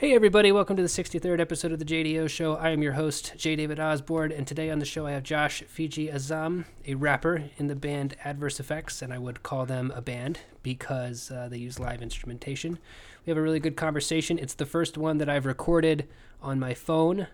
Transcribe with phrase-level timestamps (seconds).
[0.00, 2.54] Hey, everybody, welcome to the 63rd episode of the JDO Show.
[2.54, 3.56] I am your host, J.
[3.56, 7.66] David Osborne, and today on the show I have Josh Fiji Azzam, a rapper in
[7.66, 11.80] the band ADDverse Effects, and I would call them a band because uh, they use
[11.80, 12.78] live instrumentation.
[13.26, 14.38] We have a really good conversation.
[14.38, 16.06] It's the first one that I've recorded
[16.40, 17.26] on my phone.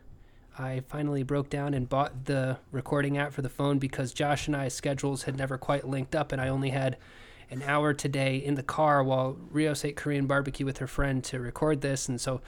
[0.58, 4.56] I finally broke down and bought the recording app for the phone because Josh and
[4.56, 6.96] I's schedules had never quite linked up, and I only had
[7.50, 11.38] an hour today in the car while Rios ate Korean barbecue with her friend to
[11.38, 12.40] record this, and so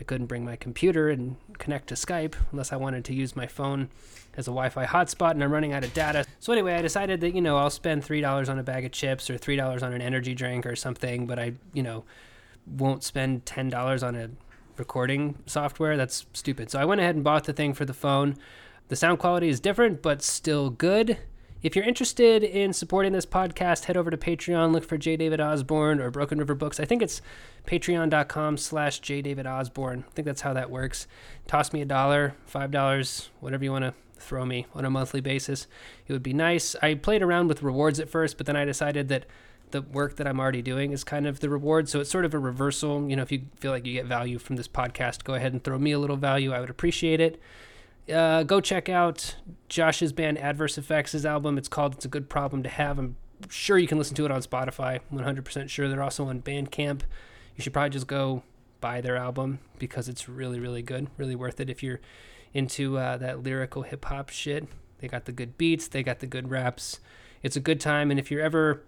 [0.00, 3.46] I couldn't bring my computer and connect to Skype unless I wanted to use my
[3.46, 3.88] phone
[4.36, 6.24] as a Wi-Fi hotspot, and I'm running out of data.
[6.40, 8.92] So anyway, I decided that you know I'll spend three dollars on a bag of
[8.92, 12.04] chips or three dollars on an energy drink or something, but I you know
[12.66, 14.30] won't spend ten dollars on a
[14.76, 15.96] recording software.
[15.96, 16.70] That's stupid.
[16.70, 18.36] So I went ahead and bought the thing for the phone.
[18.88, 21.18] The sound quality is different, but still good.
[21.64, 25.16] If you're interested in supporting this podcast, head over to Patreon, look for J.
[25.16, 26.78] David Osborne or Broken River Books.
[26.78, 27.22] I think it's
[27.66, 29.22] patreon.com slash J.
[29.22, 30.04] David Osborne.
[30.06, 31.06] I think that's how that works.
[31.46, 35.22] Toss me a dollar, five dollars, whatever you want to throw me on a monthly
[35.22, 35.66] basis.
[36.06, 36.76] It would be nice.
[36.82, 39.24] I played around with rewards at first, but then I decided that
[39.70, 41.88] the work that I'm already doing is kind of the reward.
[41.88, 43.08] So it's sort of a reversal.
[43.08, 45.64] You know, if you feel like you get value from this podcast, go ahead and
[45.64, 46.52] throw me a little value.
[46.52, 47.40] I would appreciate it
[48.12, 49.36] uh, go check out
[49.68, 51.58] Josh's band ADDverse Effects, album.
[51.58, 52.98] It's called It's a Good Problem to Have.
[52.98, 53.16] I'm
[53.48, 55.00] sure you can listen to it on Spotify.
[55.12, 55.88] 100% sure.
[55.88, 57.02] They're also on Bandcamp.
[57.56, 58.42] You should probably just go
[58.80, 61.08] buy their album because it's really, really good.
[61.16, 62.00] Really worth it if you're
[62.52, 64.68] into uh, that lyrical hip hop shit.
[64.98, 67.00] They got the good beats, they got the good raps.
[67.42, 68.10] It's a good time.
[68.10, 68.82] And if you're ever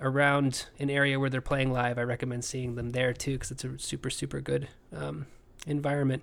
[0.00, 3.64] around an area where they're playing live, I recommend seeing them there too because it's
[3.64, 5.26] a super, super good um,
[5.66, 6.22] environment.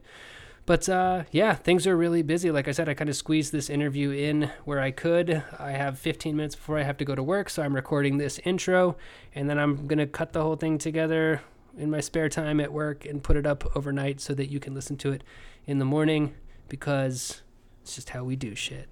[0.65, 2.51] But uh, yeah, things are really busy.
[2.51, 5.43] Like I said, I kind of squeezed this interview in where I could.
[5.59, 8.39] I have 15 minutes before I have to go to work, so I'm recording this
[8.45, 8.95] intro,
[9.33, 11.41] and then I'm going to cut the whole thing together
[11.77, 14.73] in my spare time at work and put it up overnight so that you can
[14.73, 15.23] listen to it
[15.65, 16.35] in the morning
[16.69, 17.41] because
[17.81, 18.89] it's just how we do shit.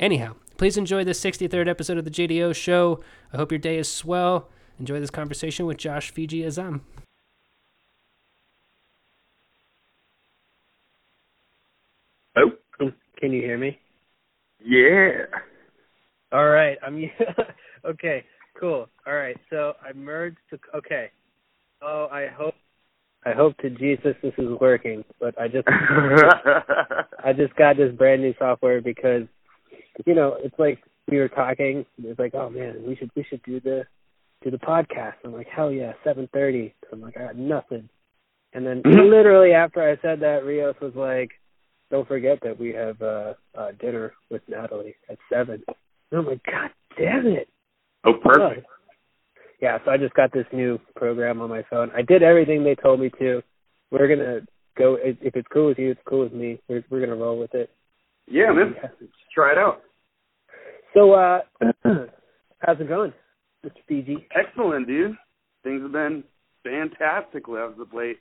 [0.00, 3.02] Anyhow, please enjoy this 63rd episode of the JDO show.
[3.32, 4.48] I hope your day is swell.
[4.78, 6.80] Enjoy this conversation with Josh Fiji Azzam.
[12.36, 12.50] Oh,
[13.24, 13.78] Can you hear me?
[14.62, 15.24] yeah.
[16.30, 16.76] All right.
[16.86, 17.10] I'm
[17.86, 18.22] okay.
[18.60, 18.86] Cool.
[19.06, 19.38] All right.
[19.48, 20.36] So I merged.
[20.50, 21.10] The, okay.
[21.80, 22.52] Oh, I hope.
[23.24, 25.66] I hope to Jesus this is working, but I just
[27.24, 29.22] I just got this brand new software because
[30.04, 31.86] you know it's like we were talking.
[32.02, 33.84] It's like, oh man, we should we should do the
[34.42, 35.14] do the podcast.
[35.24, 36.74] I'm like, hell yeah, seven thirty.
[36.92, 37.88] I'm like, I got nothing.
[38.52, 41.30] And then literally after I said that, Rios was like,
[41.90, 45.62] don't forget that we have uh, uh dinner with Natalie at seven.
[45.68, 47.48] And I'm like, God damn it.
[48.04, 48.66] oh, perfect.
[49.60, 51.90] Yeah, so I just got this new program on my phone.
[51.96, 53.42] I did everything they told me to.
[53.90, 54.40] We're gonna
[54.76, 56.60] go if it's cool with you, it's cool with me.
[56.68, 57.70] We're we're gonna roll with it.
[58.26, 58.74] Yeah, man.
[59.34, 59.82] Try it out.
[60.92, 61.40] So uh
[62.58, 63.12] how's it going,
[63.64, 63.72] Mr.
[63.88, 64.26] Fiji?
[64.36, 65.16] Excellent, dude.
[65.62, 66.24] Things have been
[66.62, 68.18] fantastic as of late.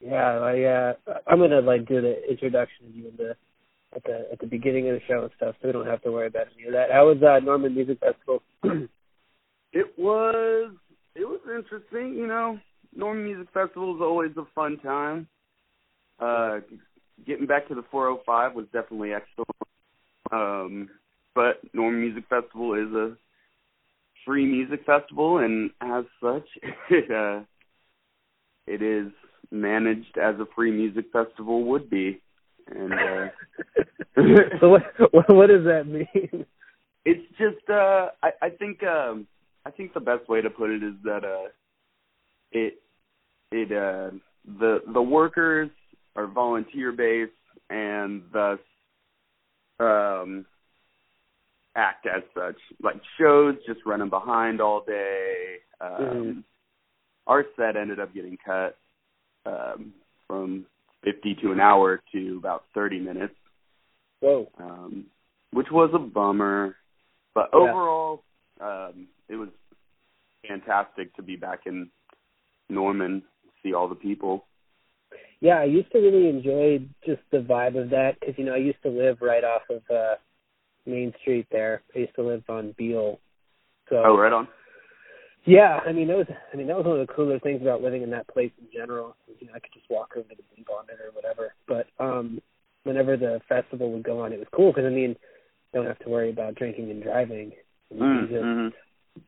[0.00, 3.36] Yeah, I uh I'm gonna like do the introduction of you in the
[3.94, 6.12] at the at the beginning of the show and stuff, so we don't have to
[6.12, 6.90] worry about any of that.
[6.90, 8.42] How was uh Norman Music Festival?
[9.72, 10.72] It was
[11.14, 12.58] it was interesting, you know.
[12.94, 15.28] Norman Music Festival is always a fun time.
[16.18, 16.60] Uh
[17.26, 19.48] getting back to the 405 was definitely excellent.
[20.32, 20.88] Um
[21.34, 23.16] but Norman Music Festival is a
[24.24, 26.46] free music festival and as such
[26.90, 27.42] it uh
[28.66, 29.12] it is
[29.50, 32.20] managed as a free music festival would be.
[32.68, 33.28] And uh
[34.60, 34.82] so what,
[35.28, 36.44] what does that mean?
[37.04, 39.26] it's just uh I, I think um
[39.66, 41.48] I think the best way to put it is that uh
[42.52, 42.74] it
[43.50, 44.10] it uh
[44.58, 45.70] the the workers
[46.16, 47.32] are volunteer based
[47.68, 48.58] and thus
[49.78, 50.44] um
[51.76, 52.56] act as such.
[52.82, 55.56] Like shows just running behind all day.
[55.80, 56.44] Um Mhm.
[57.26, 58.76] our set ended up getting cut
[59.46, 59.92] um
[60.26, 60.66] from
[61.02, 63.34] fifty to an hour to about thirty minutes.
[64.20, 64.50] Whoa.
[64.58, 65.06] um,
[65.52, 66.76] which was a bummer.
[67.34, 67.58] But Yeah.
[67.60, 68.22] overall,
[68.60, 69.48] um, it was
[70.46, 71.90] fantastic to be back in
[72.68, 73.22] Norman,
[73.62, 74.44] see all the people.
[75.40, 78.58] Yeah, I used to really enjoy just the vibe of that because you know I
[78.58, 80.16] used to live right off of uh
[80.86, 81.82] Main Street there.
[81.94, 83.18] I used to live on Beale.
[83.88, 84.48] So Oh, right on.
[85.44, 87.82] Yeah, I mean that was I mean that was one of the cooler things about
[87.82, 89.16] living in that place in general.
[89.40, 91.54] You know, I could just walk over to the Blue Bonnet or whatever.
[91.66, 92.40] But um
[92.84, 95.16] whenever the festival would go on, it was cool because I mean
[95.72, 97.52] don't have to worry about drinking and driving.
[97.90, 98.72] You can Mm, just mhm.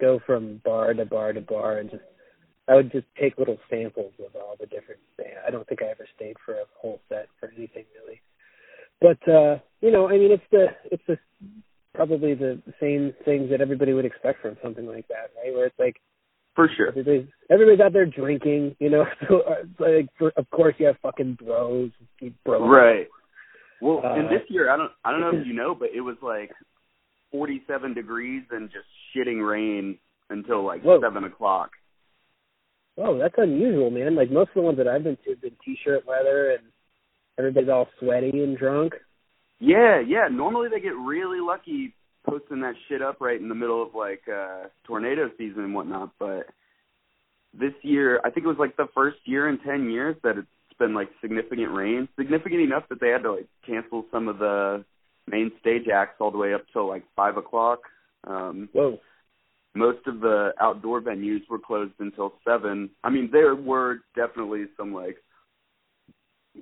[0.00, 2.02] go from bar to bar to bar and just
[2.68, 5.00] I would just take little samples of all the different.
[5.46, 8.20] I don't think I ever stayed for a whole set for anything really.
[9.00, 11.18] But uh, you know, I mean, it's the it's the
[11.94, 15.52] probably the same things that everybody would expect from something like that, right?
[15.54, 15.96] Where it's like
[16.54, 16.88] for sure.
[16.88, 19.04] Everybody's everybody's out there drinking, you know.
[19.28, 21.90] So uh, like, for, of course, you have fucking bros,
[22.44, 22.62] bros.
[22.62, 23.06] Right.
[23.80, 26.00] Well, Uh, and this year, I don't, I don't know if you know, but it
[26.00, 26.50] was like
[27.32, 28.86] 47 degrees and just
[29.16, 29.98] shitting rain
[30.30, 31.00] until like Whoa.
[31.00, 31.70] seven o'clock.
[32.98, 34.14] Oh, that's unusual, man.
[34.14, 36.60] Like most of the ones that I've been to have been t-shirt weather, and
[37.38, 38.92] everybody's all sweaty and drunk.
[39.62, 40.26] Yeah, yeah.
[40.28, 41.94] Normally they get really lucky
[42.26, 46.10] posting that shit up right in the middle of like uh tornado season and whatnot,
[46.18, 46.46] but
[47.54, 50.78] this year I think it was like the first year in ten years that it's
[50.80, 52.08] been like significant rain.
[52.18, 54.84] Significant enough that they had to like cancel some of the
[55.28, 57.82] main stage acts all the way up till like five o'clock.
[58.26, 58.98] Um Whoa.
[59.76, 62.90] most of the outdoor venues were closed until seven.
[63.04, 65.18] I mean, there were definitely some like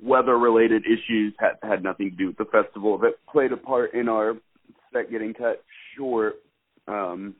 [0.02, 3.94] weather related issues had had nothing to do with the festival that played a part
[3.94, 4.34] in our
[4.92, 5.62] set getting cut
[5.96, 6.36] short.
[6.86, 7.34] Um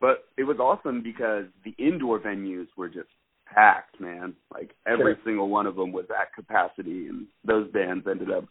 [0.00, 3.08] but it was awesome because the indoor venues were just
[3.52, 4.34] packed, man.
[4.52, 5.24] Like every Sure.
[5.24, 8.44] single one of them was at capacity and those bands ended up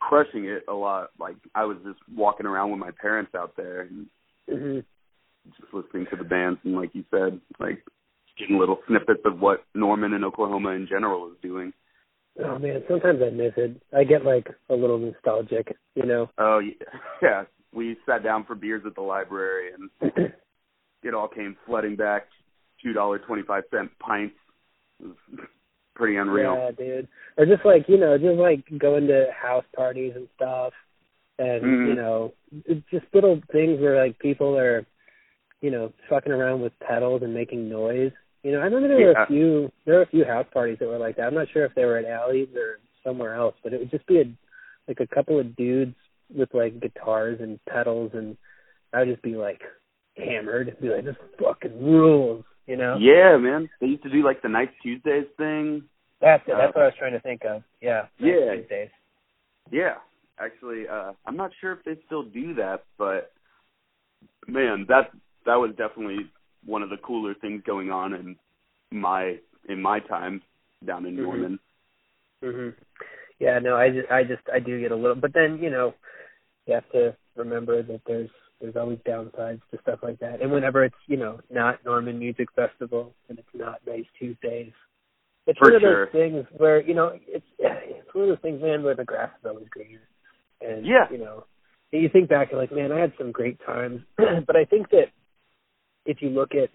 [0.00, 1.10] crushing it a lot.
[1.18, 4.06] Like I was just walking around with my parents out there and
[4.48, 4.80] hmm
[5.60, 7.84] just listening to the bands and like you said, like
[8.38, 11.72] getting little snippets of what Norman and Oklahoma in general is doing.
[12.44, 13.80] Oh man, sometimes I miss it.
[13.96, 16.28] I get like a little nostalgic, you know.
[16.38, 17.42] Oh yeah, yeah.
[17.72, 20.10] We sat down for beers at the library and
[21.02, 22.26] it all came flooding back.
[22.82, 24.34] Two dollar twenty five cent pints.
[25.94, 26.54] Pretty unreal.
[26.56, 27.08] Yeah, dude.
[27.36, 30.72] Or just like you know, just like going to house parties and stuff,
[31.38, 31.88] and Mhm.
[31.88, 32.32] you know,
[32.90, 34.84] just little things where like people are,
[35.60, 38.10] you know, fucking around with pedals and making noise.
[38.44, 40.86] You know, I remember there were a few there were a few house parties that
[40.86, 41.22] were like that.
[41.22, 44.06] I'm not sure if they were at alleys or somewhere else, but it would just
[44.06, 44.24] be a
[44.86, 45.94] like a couple of dudes
[46.34, 48.36] with like guitars and pedals, and
[48.92, 49.62] I would just be like
[50.18, 52.98] hammered, and be like, this fucking rules, you know.
[53.00, 53.70] Yeah, man.
[53.80, 55.84] They used to do like the Nice Tuesdays thing.
[56.20, 56.52] That's it.
[56.52, 57.62] That's Uh, what I was trying to think of.
[57.80, 58.08] Yeah.
[58.18, 58.56] Yeah.
[58.56, 58.88] These days.
[59.70, 59.94] Yeah,
[60.38, 63.32] actually, uh, I'm not sure if they still do that, but
[64.46, 65.10] man, that
[65.46, 66.30] that was definitely
[66.66, 68.36] one of the cooler things going on in
[68.90, 69.38] my
[69.68, 70.42] in my time
[70.84, 71.22] down in Mhm.
[71.22, 71.58] Norman.
[72.42, 72.74] Mhm.
[73.38, 75.94] Yeah, no, I just, I just, I do get a little, but then you know,
[76.66, 78.30] you have to remember that there's,
[78.60, 80.40] there's always downsides to stuff like that.
[80.40, 84.72] And whenever it's, you know, not Norman Music Festival and it's not Nice Tuesdays,
[85.46, 86.06] it's For one of sure.
[86.06, 89.30] those things where you know, it's, it's one of those things, man, where the grass
[89.40, 90.08] is always greener.
[90.60, 91.10] And Yeah.
[91.10, 91.44] you know,
[91.90, 94.02] you think back, you're like, man, I had some great times.
[94.16, 95.10] but I think that
[96.14, 96.70] if you look at,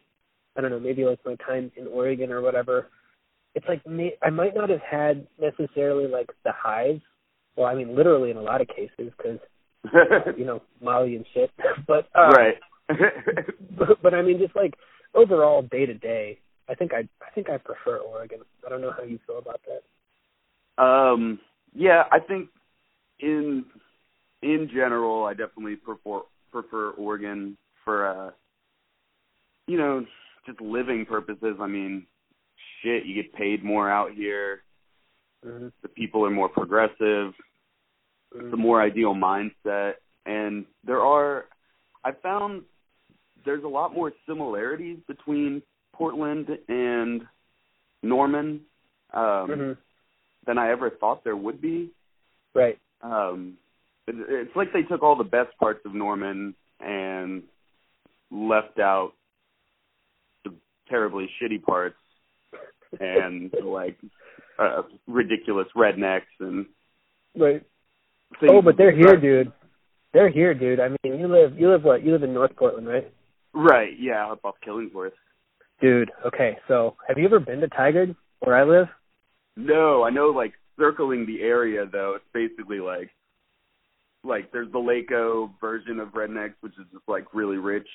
[0.58, 2.90] I don't know, maybe like my time in Oregon or whatever,
[3.56, 7.00] it's like me I might not have had necessarily like the highs.
[7.56, 9.40] Well, I mean, literally in a lot of cases, because
[10.38, 11.52] you know Molly and shit.
[11.88, 12.56] But uh, right.
[13.78, 14.74] But, but I mean, just like
[15.16, 18.40] overall day to day, I think I I think I prefer Oregon.
[18.66, 20.84] I don't know how you feel about that.
[20.84, 21.40] um
[21.74, 22.50] yeah, I think
[23.20, 23.66] in
[24.42, 26.22] in general I definitely prefer
[26.52, 28.32] prefer Oregon for uh
[29.70, 30.06] you know,
[30.46, 31.58] just living purposes.
[31.60, 32.06] I mean,
[32.82, 34.62] shit, you get paid more out here.
[35.46, 35.68] Mm-hmm.
[35.84, 37.34] The people are more progressive.
[38.34, 39.94] the more ideal mindset
[40.26, 41.46] and there are
[42.04, 42.64] I found
[43.46, 45.62] there's a lot more similarities between
[45.94, 47.24] Portland and
[48.04, 48.62] Norman
[49.14, 49.72] um hmm
[50.46, 51.92] than I ever thought there would be.
[52.56, 52.78] Right.
[53.02, 53.58] Um
[54.08, 57.44] it, it's like they took all the best parts of Norman and
[58.32, 59.14] left out
[60.90, 61.96] terribly shitty parts
[63.00, 63.98] and like
[64.58, 66.66] uh, ridiculous rednecks and
[67.38, 67.64] Right.
[68.50, 69.52] Oh, but they're here, dude.
[70.14, 70.80] They're here, dude.
[70.80, 72.04] I mean, you live you live what?
[72.04, 73.12] You live in North Portland, right?
[73.54, 75.12] Right, yeah, up off Killingsworth.
[75.82, 76.12] Dude.
[76.26, 76.58] Okay.
[76.68, 78.88] So, have you ever been to Tigard, where I live?
[79.56, 83.10] No, I know like circling the area though, it's basically like
[84.24, 87.88] like there's the Lake O version of rednecks, which is just like really rich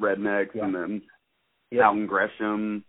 [0.00, 0.64] rednecks, Yeah.
[0.64, 1.02] and then
[1.70, 1.88] Yeah.
[1.88, 2.84] out Gresham,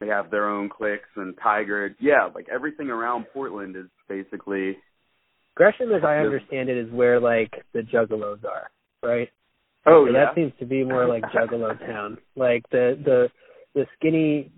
[0.00, 1.94] they have their own cliques and Tigard.
[2.00, 4.78] Yeah, like everything around Portland is basically
[5.54, 8.70] Gresham, as I understand it, is where like the Juggalos are,
[9.02, 9.28] right?
[9.86, 12.18] oh So yeah, that seems to be more like Juggalo town.
[12.36, 13.28] Like the the
[13.74, 14.50] the skinny,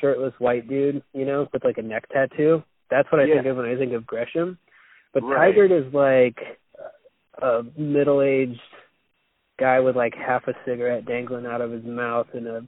[0.00, 2.62] shirtless white dude, you know, with like a neck tattoo.
[2.90, 3.36] That's what I Yeah.
[3.36, 4.58] think of when I think of Gresham.
[5.14, 5.54] But Right.
[5.54, 6.38] Tigard is like
[7.40, 8.60] a middle aged
[9.58, 12.66] guy with like half a cigarette dangling out of his mouth and a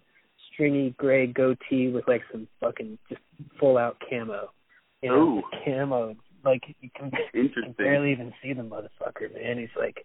[0.53, 3.21] stringy gray goatee with like some fucking just
[3.59, 4.51] full out camo.
[5.03, 5.43] You know, Ooh.
[5.65, 6.15] camo.
[6.45, 7.63] Like you can, you Interesting.
[7.63, 9.59] can barely even see the motherfucker, man.
[9.59, 10.05] He's like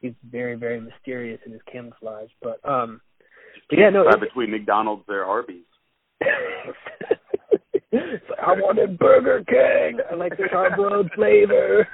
[0.00, 2.30] he's very, very mysterious in his camouflage.
[2.42, 3.00] But um
[3.68, 5.64] but yeah, no Right between McDonald's or Arby's.
[6.20, 6.76] it's
[8.30, 10.00] like, I wanted Burger King.
[10.10, 11.88] I like the charbroiled flavor.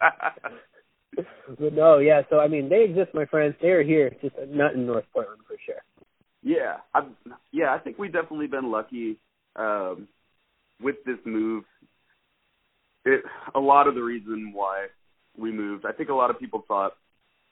[1.58, 2.22] but no, yeah.
[2.30, 3.54] So I mean, they exist, my friends.
[3.60, 5.82] They are here, just not in North Portland for sure.
[6.42, 7.02] Yeah, I
[7.52, 9.16] yeah, I think we've definitely been lucky
[9.56, 10.08] um,
[10.80, 11.64] with this move.
[13.04, 14.86] It a lot of the reason why
[15.36, 15.84] we moved.
[15.86, 16.92] I think a lot of people thought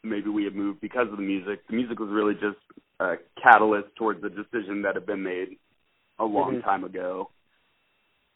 [0.05, 1.67] maybe we had moved because of the music.
[1.69, 2.59] The music was really just
[3.01, 5.59] a catalyst towards the decision that had been made
[6.19, 6.65] a long Mhm.
[6.65, 7.31] time ago.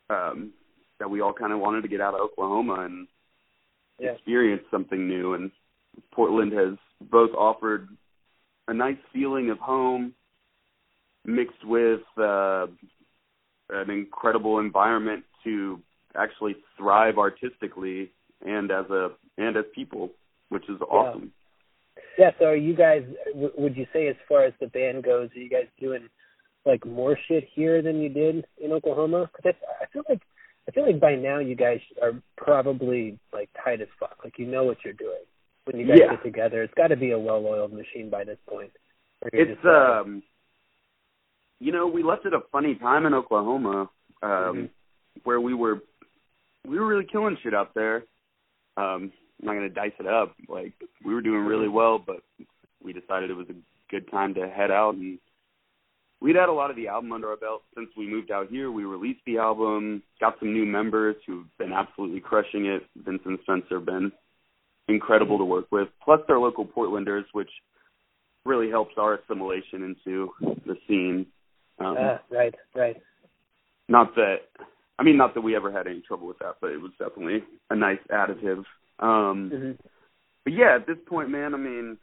[0.09, 0.53] Um,
[0.99, 3.09] that we all kind of wanted to get out of Oklahoma and
[3.99, 4.13] Yeah.
[4.13, 5.35] experience something new.
[5.35, 5.51] And
[6.11, 7.89] Portland has both offered
[8.69, 10.15] a nice feeling of home
[11.25, 12.67] mixed with uh,
[13.71, 15.81] an incredible environment to
[16.17, 18.11] actually thrive artistically
[18.45, 20.11] and as a and as people,
[20.49, 21.33] which is awesome.
[22.19, 22.31] Yeah.
[22.39, 23.03] So, are you guys?
[23.33, 26.09] W- would you say, as far as the band goes, are you guys doing
[26.67, 29.31] like more shit here than you did in Oklahoma?
[29.35, 30.23] Because I, I feel like
[30.69, 34.19] I feel like by now you guys are probably like tight as fuck.
[34.25, 35.25] Like you know what you're doing
[35.65, 36.11] when you guys Yeah.
[36.15, 36.63] get together.
[36.63, 38.71] It's got to be a well-oiled machine by this point.
[39.33, 40.23] It's just, um,
[41.61, 43.91] you know, we left at a funny time in Oklahoma,
[44.23, 44.71] um, Mhm.
[45.25, 45.83] where we were
[46.67, 48.05] we were really killing shit out there.
[48.77, 50.35] Um, I'm not gonna dice it up.
[50.49, 52.23] Like we were doing really well, but
[52.83, 53.55] we decided it was a
[53.89, 55.19] good time to head out and
[56.21, 58.71] we'd had a lot of the album under our belt since we moved out here.
[58.71, 62.87] We released the album, got some new members who've been absolutely crushing it.
[62.97, 64.13] Vincent Spencer been
[64.89, 65.89] incredible to work with.
[66.03, 67.51] Plus they're local Portlanders, which
[68.45, 70.35] really helps our assimilation into
[70.67, 71.27] the scene.
[71.81, 72.97] Um, ah, right, right.
[73.89, 74.37] not that
[74.99, 77.43] I mean not that we ever had any trouble with that, but it was definitely
[77.71, 78.65] a nice additive.
[78.99, 79.73] Um hmm
[80.45, 81.99] but yeah, at this point, man, I mean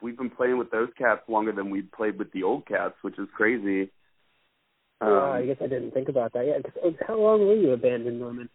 [0.00, 3.18] we've been playing with those cats longer than we played with the old cats, which
[3.18, 3.90] is crazy.
[5.00, 6.46] Um, oh, I guess I didn't think about that.
[6.46, 6.60] Yeah.
[6.62, 8.48] 'cause, oh, how long were you a band in Norman?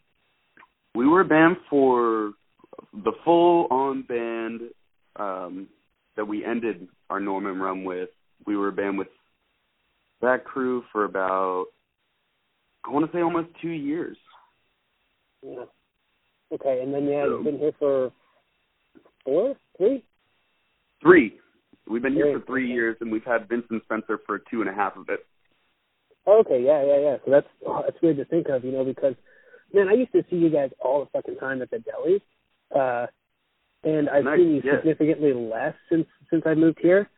[0.95, 2.33] we were a band for
[2.93, 4.61] the full on band
[5.15, 5.67] um
[6.15, 8.09] that we ended our Norman run with.
[8.45, 9.07] We were a band with
[10.23, 11.65] that crew for about
[12.85, 14.17] I want to say almost two years.
[15.41, 15.65] Yeah.
[16.51, 18.11] Okay, and then yeah, So- you've been here for
[19.23, 20.03] four, three.
[21.01, 21.39] Three.
[21.87, 22.73] We've been here for three okay.
[22.73, 25.25] years, and we've had Vincent Spencer for two and a half of it.
[26.25, 27.17] Oh, okay, yeah, yeah, yeah.
[27.25, 29.15] So that's oh, that's weird to think of, you know, because
[29.73, 32.23] man, I used to see you guys all the fucking time at the deli,
[32.73, 33.07] uh,
[33.83, 34.77] and I've Nice, seen you yeah.
[34.77, 37.09] significantly less since since I moved here.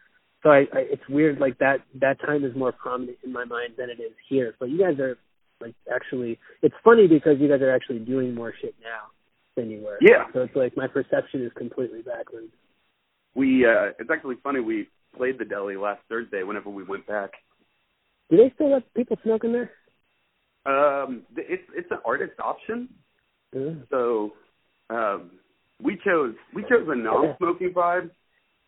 [0.46, 3.74] So I, I it's weird like that that time is more prominent in my mind
[3.80, 4.54] than it is here.
[4.60, 5.18] But you guys are
[5.60, 9.10] like actually it's funny because you guys are actually doing more shit now
[9.56, 9.98] than you were.
[10.02, 10.26] Yeah.
[10.34, 12.52] So it's like my perception is completely backwards.
[13.34, 14.60] We uh it's actually funny.
[14.60, 14.88] We
[15.18, 16.44] played the deli last Thursday.
[16.44, 17.32] Whenever we went back,
[18.30, 19.72] Do they still let people smoke in there?
[20.68, 22.90] um, it's it's an artist option.
[23.52, 23.72] Yeah.
[23.90, 24.34] So
[24.92, 25.32] um,
[25.82, 28.12] we chose we chose a non-smoking vibe.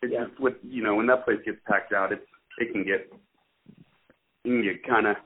[0.02, 0.26] It's Yeah.
[0.26, 2.26] just with you know when that place gets packed out, it's
[2.58, 5.16] it can get it can get kind of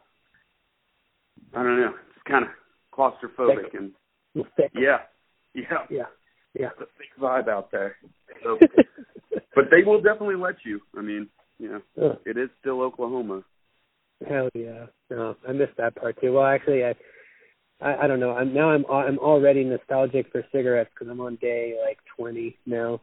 [1.55, 2.50] I don't know, it's kind of
[2.93, 3.75] claustrophobic Thick.
[3.75, 3.93] and
[4.57, 4.73] Thick.
[4.75, 4.99] yeah,
[5.55, 6.05] yeah, Yeah.
[6.55, 6.69] Yeah.
[6.73, 7.97] it's a thick vibe out there.
[8.43, 8.59] So,
[9.55, 10.81] but they will definitely let you.
[10.97, 13.43] I mean, you know, Oh, it is still Oklahoma.
[14.26, 14.87] hell yeah.
[15.11, 16.33] No, I missed that part too.
[16.33, 16.95] Well, actually, I,
[17.81, 18.33] I, I don't know.
[18.33, 23.00] I'm now I'm I'm already nostalgic for cigarettes because I'm on day like 20 now.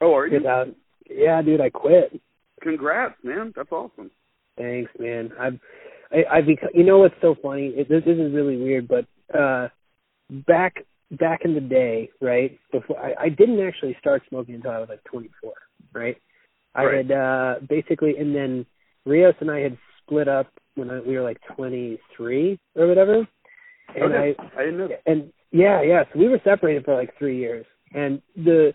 [0.00, 0.38] Oh, are you?
[0.38, 0.68] Without,
[1.10, 2.20] yeah, dude, I quit.
[2.62, 3.52] Congrats, man.
[3.54, 4.10] That's awesome.
[4.56, 5.30] Thanks, man.
[5.38, 5.58] I've,
[6.10, 6.70] I, I become.
[6.74, 7.68] You know what's so funny?
[7.68, 9.06] It, this, this is really weird, but
[9.38, 9.68] uh,
[10.46, 12.58] back back in the day, right?
[12.72, 15.52] Before I, I didn't actually start smoking until I was like 24,
[15.92, 16.16] right?
[16.74, 16.96] I Right.
[16.96, 18.66] had uh basically, and then
[19.04, 23.26] Rios and I had split up when I, we were like 23 or whatever,
[23.94, 24.34] and okay.
[24.38, 25.02] I I didn't know that.
[25.06, 26.04] and yeah, yeah.
[26.12, 28.74] So we were separated for like three years, and the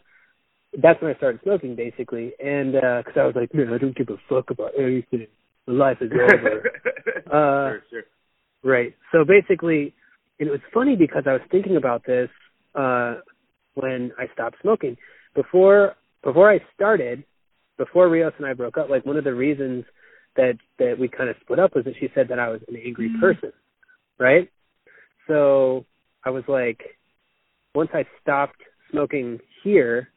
[0.80, 4.10] that's when I started smoking basically, and because I was like, man, I don't give
[4.10, 5.28] a fuck about anything.
[5.68, 6.64] My life is over.
[7.32, 8.04] Uh, sure, sure.
[8.62, 8.94] Right.
[9.14, 9.94] So basically,
[10.40, 12.30] and it was funny because I was thinking about this
[12.76, 13.16] uh
[13.76, 14.98] when I stopped smoking.
[15.34, 17.24] Before before I started,
[17.78, 19.86] before Rios and I broke up, like one of the reasons
[20.36, 22.76] that that we kind of split up was that she said that I was an
[22.76, 23.52] angry person,
[24.20, 24.50] right?
[25.28, 25.86] So
[26.26, 26.82] I was like,
[27.74, 28.62] once I stopped
[28.92, 30.10] smoking here,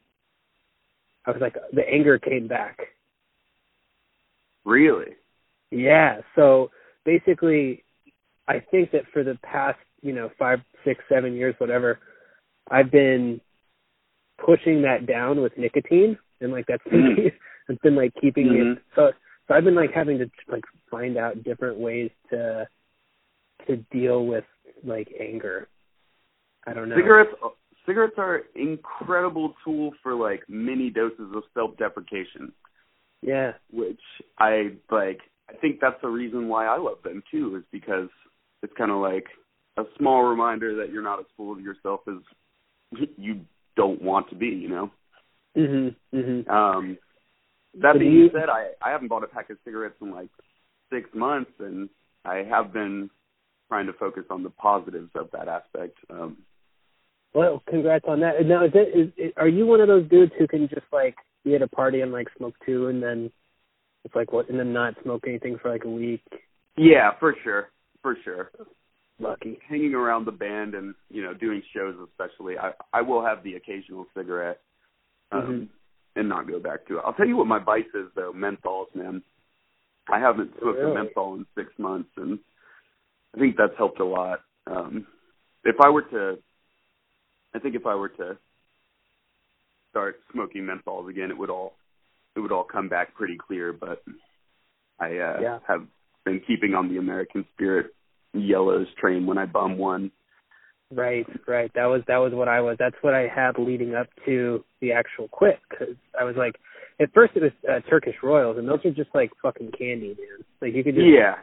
[1.25, 2.79] I was like, the anger came back.
[4.63, 5.15] Really?
[5.71, 6.21] Yeah.
[6.35, 6.71] So
[7.03, 7.83] basically,
[8.47, 11.99] I think that for the past, you know, five, six, seven years, whatever,
[12.69, 13.41] I've been
[14.43, 17.31] pushing that down with nicotine, and like that's been,
[17.69, 18.75] it's been like keeping Mhm.
[18.75, 18.81] me.
[18.95, 19.11] So
[19.47, 22.67] so I've been like having to like find out different ways to
[23.67, 24.45] to deal with
[24.83, 25.67] like anger.
[26.67, 26.95] I don't know.
[26.95, 27.33] Cigarettes
[27.85, 32.51] cigarettes are incredible tool for like mini doses of self deprecation.
[33.21, 33.53] Yeah.
[33.71, 34.01] which
[34.37, 35.19] I like.
[35.49, 38.09] I think that's the reason why I love them too, is because
[38.61, 39.25] it's kind of like
[39.77, 43.41] a small reminder that you're not as full of yourself as you
[43.75, 44.47] don't want to be.
[44.47, 44.91] You know.
[45.55, 45.95] Mhm.
[46.13, 46.49] Mhm.
[46.49, 46.97] Um,
[47.75, 50.29] that being you- said, I I haven't bought a pack of cigarettes in like
[50.91, 51.89] six months, and
[52.25, 53.09] I have been
[53.69, 55.97] trying to focus on the positives of that aspect.
[56.09, 56.37] Um,
[57.33, 58.45] Well, congrats on that.
[58.45, 61.15] Now, is it is, is are you one of those dudes who can just like
[61.43, 63.31] be at a party and like smoke two and then
[64.03, 66.23] it's like what and then not smoke anything for like a week?
[66.77, 67.69] yeah, for sure,
[68.01, 68.51] for sure.
[69.17, 69.57] Lucky.
[69.69, 73.53] hanging around the band and you know doing shows especially i i will have the
[73.53, 74.59] occasional cigarette
[75.31, 75.69] um Mhm.
[76.17, 78.93] and not go back to it i'll tell you what my vice is though menthols
[78.93, 79.23] man
[80.11, 80.91] i haven't smoked Really?
[80.91, 82.39] a menthol in six months and
[83.33, 85.07] i think that's helped a lot um
[85.63, 86.37] if i were to
[87.55, 88.37] i think if i were to
[89.89, 91.73] start smoking menthols again it would all
[92.35, 94.03] it would all come back pretty clear but
[94.99, 95.59] i uh Yeah.
[95.67, 95.85] have
[96.25, 97.87] been keeping on the american spirit
[98.33, 100.11] yellows train when I bum one.
[100.93, 101.71] Right, right.
[101.73, 102.75] That was that was what I was.
[102.77, 106.55] That's what I had leading up to the actual quit because I was like,
[106.99, 110.45] at first it was uh, Turkish Royals, and those are just like fucking candy, man.
[110.61, 111.35] Like you could just Yeah.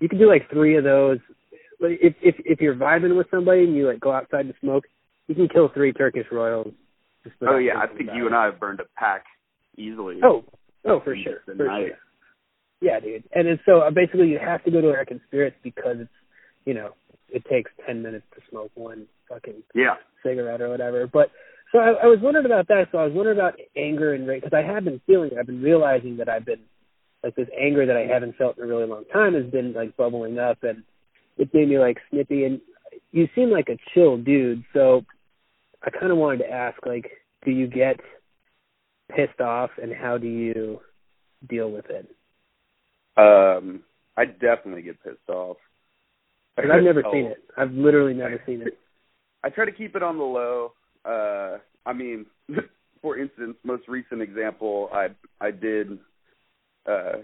[0.00, 1.18] you could do like three of those.
[1.80, 4.84] If if if you're vibing with somebody and you like go outside to smoke,
[5.28, 6.72] you can kill three Turkish Royals.
[7.24, 9.24] Just Oh yeah, I think you and I have burned a pack
[9.76, 10.20] easily.
[10.22, 10.44] Oh,
[10.84, 11.86] oh for sure, for night.
[11.88, 11.96] sure.
[12.80, 13.24] Yeah, dude.
[13.34, 16.10] And it's so uh, basically you have to go to American Spirits because it's
[16.64, 16.90] you know
[17.28, 19.94] it takes ten minutes to smoke one fucking Yeah.
[20.22, 21.06] cigarette or whatever.
[21.06, 21.30] But
[21.72, 22.84] so I, I was wondering about that.
[22.92, 25.30] So I was wondering about anger and rage because I have been feeling.
[25.32, 25.38] it.
[25.38, 26.60] I've been realizing that I've been
[27.24, 29.96] like this anger that I haven't felt in a really long time has been like
[29.96, 30.84] bubbling up, and
[31.38, 32.44] it made me like snippy.
[32.44, 32.60] And
[33.10, 35.04] you seem like a chill dude, so
[35.84, 37.10] I kind of wanted to ask, like,
[37.44, 38.00] do you get
[39.14, 40.80] pissed off, and how do you
[41.48, 42.08] deal with it?
[43.16, 43.82] Um
[44.16, 45.58] I definitely get pissed off.
[46.56, 47.44] Because I've never seen it.
[47.56, 48.78] I've literally never seen it.
[49.44, 50.72] I try to keep it on the low.
[51.04, 52.26] Uh I mean
[53.02, 55.08] for instance, most recent example I
[55.40, 55.98] I did
[56.86, 57.18] uh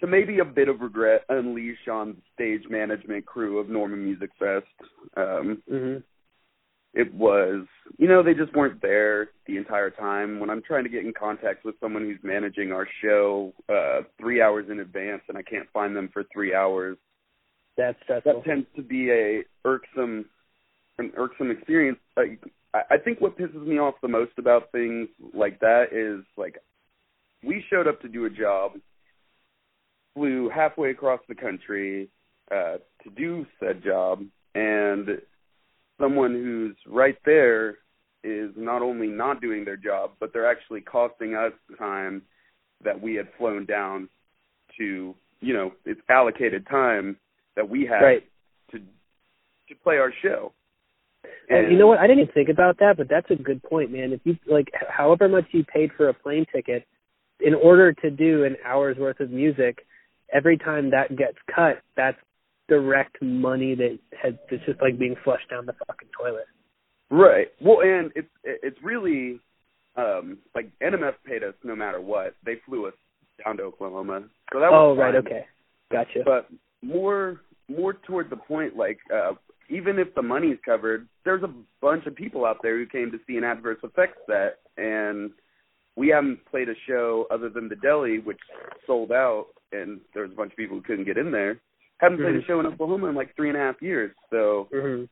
[0.00, 4.30] to maybe a bit of regret unleash on the stage management crew of Norman Music
[4.38, 4.66] Fest.
[5.16, 6.02] Um Mhm.
[6.94, 7.66] It was
[7.98, 11.12] you know they just weren't there the entire time when i'm trying to get in
[11.12, 15.68] contact with someone who's managing our show uh three hours in advance and i can't
[15.72, 16.96] find them for three hours
[17.76, 18.32] That's stressful.
[18.32, 20.26] that tends to be a irksome
[20.98, 25.08] an irksome experience like i I think what pisses me off the most about things
[25.34, 26.56] like that is like
[27.42, 28.72] we showed up to do a job
[30.14, 32.08] flew halfway across the country
[32.50, 34.22] uh to do said job
[34.54, 35.20] and
[36.00, 37.78] someone who's right there
[38.24, 42.22] is not only not doing their job, but they're actually costing us time
[42.84, 44.08] that we had flown down
[44.78, 47.16] to, you know, it's allocated time
[47.56, 48.30] that we had Right.
[48.70, 50.52] to to play our show.
[51.24, 51.98] Uh, and you know what?
[51.98, 54.12] I didn't even think about that, but that's a good point, man.
[54.12, 56.86] If you like, however much you paid for a plane ticket,
[57.40, 59.86] in order to do an hour's worth of music,
[60.32, 62.18] every time that gets cut, that's
[62.68, 66.46] direct money that has that's just like being flushed down the fucking toilet.
[67.10, 67.48] Right.
[67.60, 69.40] Well, and it's it's really
[69.96, 72.34] um like NMF paid us no matter what.
[72.44, 72.94] They flew us
[73.44, 75.44] down to Oklahoma, so that Oh, was right, okay,
[75.90, 76.20] gotcha.
[76.24, 76.48] but
[76.82, 79.32] more more toward the point like uh
[79.70, 81.50] even if the money's covered there's a
[81.82, 85.30] bunch of people out there who came to see an ADDverse Effects set and
[85.96, 88.38] we haven't played a show other than the deli which
[88.86, 91.60] sold out and there was a bunch of people who couldn't get in there
[91.98, 92.46] haven't played a Mhm.
[92.46, 95.04] show in oklahoma in like three and a half years so hmm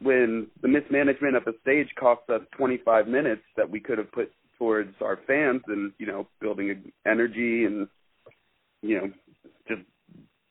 [0.00, 4.30] when the mismanagement of the stage cost us 25 minutes that we could have put
[4.58, 7.88] towards our fans and you know building energy and
[8.82, 9.12] you know
[9.66, 9.82] just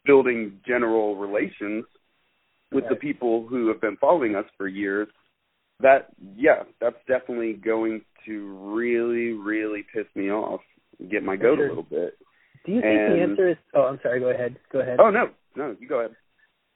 [0.05, 1.85] building general relations
[2.71, 5.07] with the people who have been following us for years
[5.79, 10.61] that yeah that's definitely going to really really piss me off
[11.09, 12.17] get my goat a little bit
[12.65, 13.57] Do you think the answer is?
[13.73, 14.19] Oh, I'm sorry.
[14.19, 14.57] Go ahead.
[14.71, 14.99] Go ahead.
[14.99, 16.15] oh no no you go ahead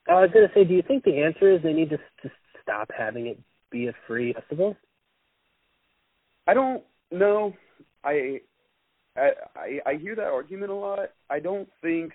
[0.08, 2.90] I was gonna say, do you think the answer is they need to just stop
[2.98, 3.40] having it
[3.72, 4.76] be a free festival?
[6.48, 7.54] I don't know.
[8.04, 8.42] I
[9.16, 11.12] I I I hear that argument a lot.
[11.30, 12.14] I don't think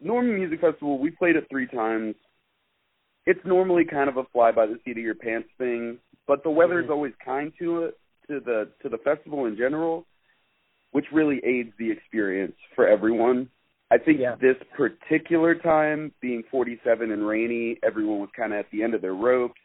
[0.00, 2.14] Norman Music Festival, we played it three times.
[3.26, 6.50] It's normally kind of a fly by the seat of your pants thing, but the
[6.50, 6.90] weather is Mhm.
[6.90, 10.06] always kind to it to the to the festival in general,
[10.92, 13.50] which really aids the experience for everyone.
[13.90, 14.34] I think Yeah.
[14.34, 19.00] this particular time, being 47 and rainy, everyone was kind of at the end of
[19.00, 19.60] their ropes.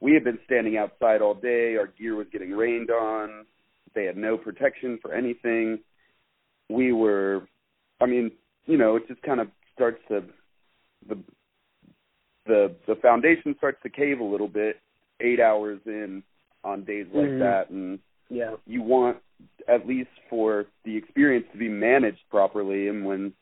[0.00, 1.76] We had been standing outside all day.
[1.76, 3.46] Our gear was getting rained on.
[3.94, 5.78] They had no protection for anything.
[6.68, 7.46] We were,
[8.00, 8.32] I mean,
[8.66, 10.24] you know, it just kind of starts to
[11.06, 11.18] the
[12.46, 14.80] the the foundation starts to cave a little bit
[15.20, 16.22] eight hours in
[16.64, 17.38] on days like Mhm.
[17.38, 18.56] that, and Yeah.
[18.66, 19.22] you want
[19.68, 23.32] at least for the experience to be managed properly and when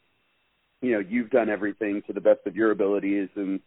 [0.83, 3.61] you know you've done everything to the best of your abilities and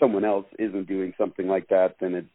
[0.00, 2.26] someone else isn't doing something like that then it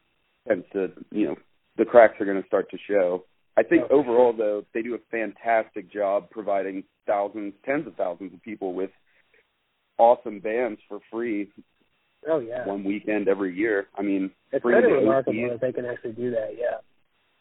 [0.47, 1.35] tends to you know
[1.77, 3.23] the cracks are going to start to show
[3.57, 8.33] i think for overall though they do a fantastic job providing thousands tens of thousands
[8.33, 8.91] of people with
[9.97, 11.49] awesome bands for free
[12.27, 12.65] Oh yeah.
[12.67, 15.85] one weekend every year i mean It's free kind of to remarkable that they can
[15.85, 16.49] actually do that.
[16.57, 16.77] Yeah.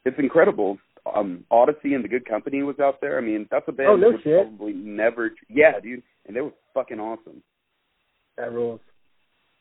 [0.05, 0.79] it's incredible.
[1.15, 3.19] Um, Odyssey and the Good Company was out there.
[3.19, 4.47] I mean, that's a band Oh, no shit.
[4.47, 5.33] probably never.
[5.49, 7.43] Yeah, dude, and they were fucking awesome.
[8.37, 8.81] That rules.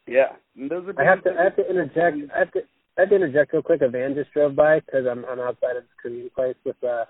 [0.07, 1.01] Yeah, and those are.
[1.01, 1.31] I have to.
[1.37, 2.17] I have to interject.
[2.35, 2.59] I have to.
[2.97, 3.81] I have to interject real quick.
[3.81, 7.05] A van just drove by because I'm I'm outside of this Korean place with uh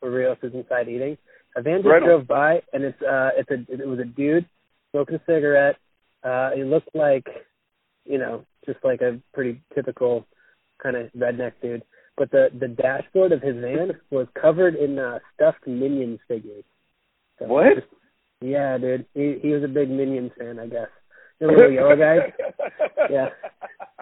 [0.00, 1.16] where Rios is inside eating.
[1.56, 4.46] A van just Right drove by and it's uh it's a it was a dude
[4.90, 5.76] smoking a cigarette.
[6.22, 7.26] Uh he looked like
[8.04, 10.26] you know, just like a pretty typical
[10.82, 11.82] kind of redneck dude.
[12.16, 16.64] But the the dashboard of his van was covered in uh stuffed minions figures.
[17.38, 17.74] So What?
[17.76, 17.86] just-
[18.40, 19.06] yeah, dude.
[19.14, 20.88] He he was a big Minions fan, I guess.
[21.40, 22.32] The little yellow guys?
[23.10, 23.28] Yeah.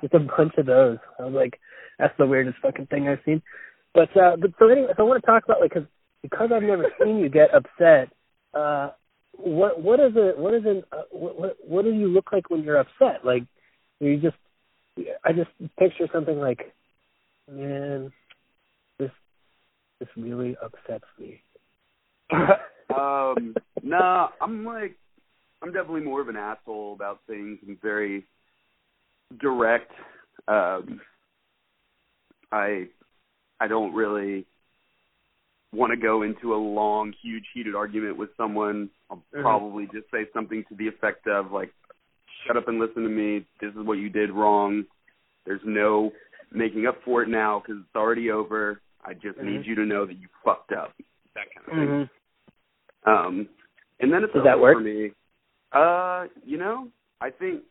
[0.00, 0.98] Just a bunch of those.
[1.18, 1.60] I was like,
[1.98, 3.42] that's the weirdest fucking thing I've seen.
[3.94, 5.84] But uh, but so anyway, so I want to talk about like cause,
[6.22, 8.08] because I've never seen you get upset.
[8.54, 8.90] Uh,
[9.36, 10.38] what what is it?
[10.38, 10.84] What is it?
[10.92, 13.24] Uh, what, what what do you look like when you're upset?
[13.24, 13.44] Like
[14.00, 14.36] you just
[15.24, 16.72] I just picture something like,
[17.50, 18.12] man,
[18.98, 19.10] this
[19.98, 21.42] this really upsets me.
[22.96, 24.96] um, no, I'm like,
[25.62, 28.24] I'm definitely more of an asshole about things and very
[29.40, 29.90] direct.
[30.48, 31.00] Um,
[32.52, 32.88] I,
[33.60, 34.46] I don't really
[35.72, 38.90] want to go into a long, huge, heated argument with someone.
[39.10, 39.42] I'll Mhm.
[39.42, 41.72] probably just say something to the effect of like,
[42.44, 43.46] "Shut up and listen to me.
[43.60, 44.86] This is what you did wrong.
[45.44, 46.12] There's no
[46.52, 48.80] making up for it now because it's already over.
[49.04, 49.66] I just need Mhm.
[49.66, 50.94] you to know that you fucked up."
[51.34, 51.88] That kind of thing.
[51.88, 53.10] Mm-hmm.
[53.10, 53.48] Um,
[54.00, 54.76] and then it's Does that work?
[54.76, 55.12] for me.
[55.72, 57.62] Uh, you know, I think,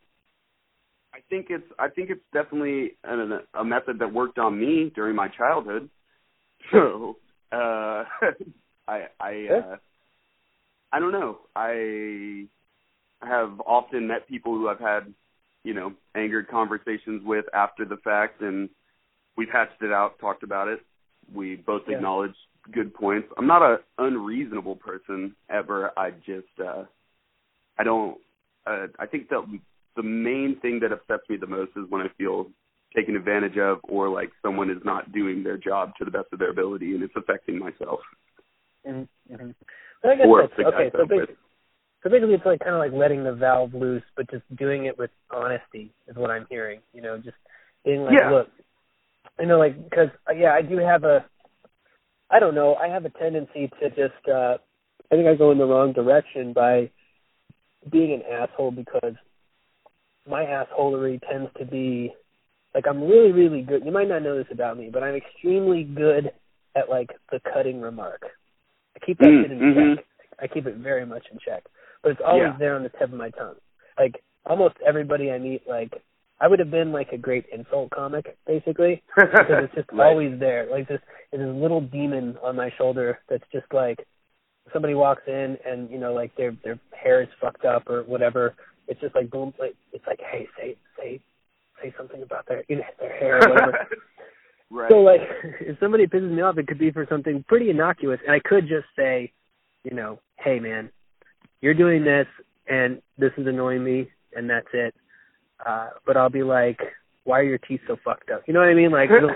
[1.14, 5.14] I think it's, I think it's definitely a, a method that worked on me during
[5.14, 5.88] my childhood.
[6.72, 7.16] So,
[7.52, 8.04] uh,
[8.88, 9.76] I, I, uh,
[10.92, 11.40] I don't know.
[11.56, 12.46] I
[13.22, 15.12] have often met people who I've had,
[15.64, 18.68] you know, angered conversations with after the fact, and
[19.36, 20.80] we've hatched it out, talked about it.
[21.32, 21.96] We both Yeah.
[21.96, 22.34] acknowledge
[22.72, 23.28] good points.
[23.36, 25.92] I'm not a unreasonable person ever.
[25.98, 26.84] I just, uh,
[27.78, 28.18] I don't.
[28.66, 29.42] Uh, I think that
[29.96, 32.50] the main thing that upsets me the most is when I feel
[32.94, 36.38] taken advantage of, or like someone is not doing their job to the best of
[36.38, 38.00] their ability, and it's affecting myself.
[38.86, 39.50] Mm-hmm.
[40.02, 40.90] I guess Or that's, okay.
[40.92, 41.28] So, I'm with.
[41.28, 41.36] basi-
[42.02, 44.98] so basically, it's like kind of like letting the valve loose, but just doing it
[44.98, 46.80] with honesty is what I'm hearing.
[46.92, 47.36] You know, just
[47.84, 48.30] being like, Yeah.
[48.30, 48.48] look,
[49.38, 51.24] you know, like because yeah, I do have a,
[52.30, 54.58] I don't know, I have a tendency to just, uh
[55.12, 56.90] I think I go in the wrong direction by
[57.90, 59.14] being an asshole because
[60.28, 62.12] my assholery tends to be
[62.74, 63.84] like I'm really, really good.
[63.84, 66.30] You might not know this about me, but I'm extremely good
[66.76, 68.22] at like the cutting remark.
[68.96, 69.96] I keep that Mm, shit in mhm.
[69.96, 70.04] check.
[70.40, 71.64] I keep it very much in check,
[72.02, 72.56] but it's always Yeah.
[72.58, 73.56] there on the tip of my tongue.
[73.98, 76.02] Like almost everybody I meet, like
[76.40, 80.06] I would have been like a great insult comic, basically, because it's just Right.
[80.06, 80.66] always there.
[80.70, 81.00] Like this,
[81.32, 84.06] this little demon on my shoulder that's just like
[84.72, 88.54] somebody walks in and you know like their their hair is fucked up or whatever.
[88.88, 91.20] It's just like boom, like it's like hey, say say
[91.82, 93.86] say something about their you know their hair or whatever.
[94.70, 94.90] right.
[94.90, 95.20] So like,
[95.60, 98.66] if somebody pisses me off, it could be for something pretty innocuous, and I could
[98.66, 99.32] just say,
[99.84, 100.90] you know, hey man,
[101.60, 102.26] you're doing this,
[102.68, 104.94] and this is annoying me, and that's it.
[105.64, 106.78] Uh, but I'll be like,
[107.24, 108.42] why are your teeth so fucked up?
[108.46, 108.90] You know what I mean?
[108.90, 109.28] Like, and,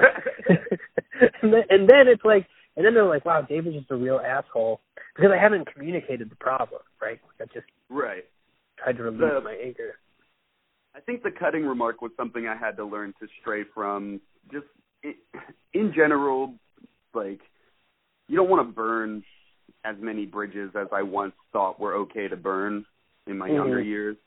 [1.52, 4.80] then, and then it's like, and then they're like, wow, David's just a real asshole
[5.14, 7.20] because I haven't communicated the problem, right?
[7.38, 8.24] Like I just right.
[8.82, 9.94] tried to release The- my anger.
[10.96, 14.20] I think the cutting remark was something I had to learn to stray from.
[14.52, 14.66] Just
[15.02, 15.14] in,
[15.72, 16.54] in general,
[17.12, 17.40] like
[18.28, 19.24] you don't want to burn
[19.84, 22.84] as many bridges as I once thought were okay to burn.
[23.26, 23.54] in my Mhm.
[23.54, 24.18] younger years.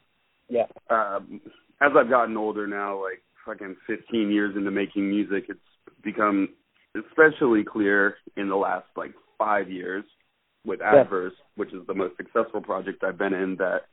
[0.50, 0.66] Yeah.
[0.90, 1.40] Um,
[1.82, 5.60] as I've gotten older now, like fucking 15 years into making music, it's
[6.02, 6.50] become
[6.96, 10.04] especially clear in the last like five years
[10.66, 11.04] with Yeah.
[11.04, 13.86] ADDverse, which is the most successful project I've been in, that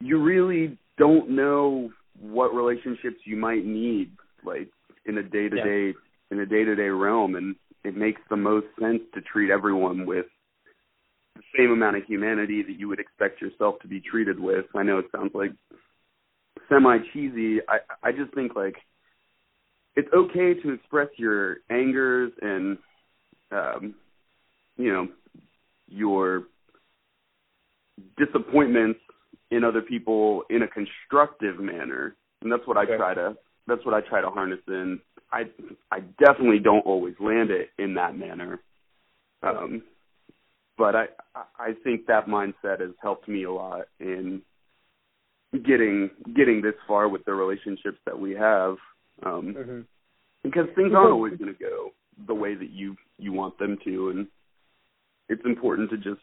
[0.00, 4.12] you really don't know what relationships you might need,
[4.44, 4.68] like
[5.06, 5.94] in a day to day
[6.30, 10.06] in a day to day realm, and it makes the most sense to treat everyone
[10.06, 10.26] with
[11.36, 14.66] the same amount of humanity that you would expect yourself to be treated with.
[14.74, 15.52] I know it sounds like
[16.68, 17.60] semi cheesy.
[17.68, 18.76] I I just think like
[19.96, 22.78] it's okay to express your angers and
[23.50, 23.94] um
[24.76, 25.08] you know
[25.88, 26.44] your
[28.16, 29.00] disappointments
[29.50, 33.36] in other people in a constructive manner and that's what I try to
[33.66, 35.00] that's what I try to harness in
[35.32, 35.44] I
[35.90, 38.60] I definitely don't always land it in that manner.
[39.42, 39.82] Um
[40.76, 41.06] but I
[41.58, 44.42] I think that mindset has helped me a lot in
[45.64, 48.76] getting getting this far with the relationships that we have
[49.24, 49.80] um hmm
[50.44, 51.90] because things aren't always going to go
[52.26, 54.26] the way that you you want them to and
[55.28, 56.20] it's important to just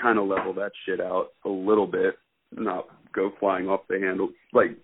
[0.00, 2.18] kind of level that shit out a little bit
[2.52, 4.76] not go flying off the handle like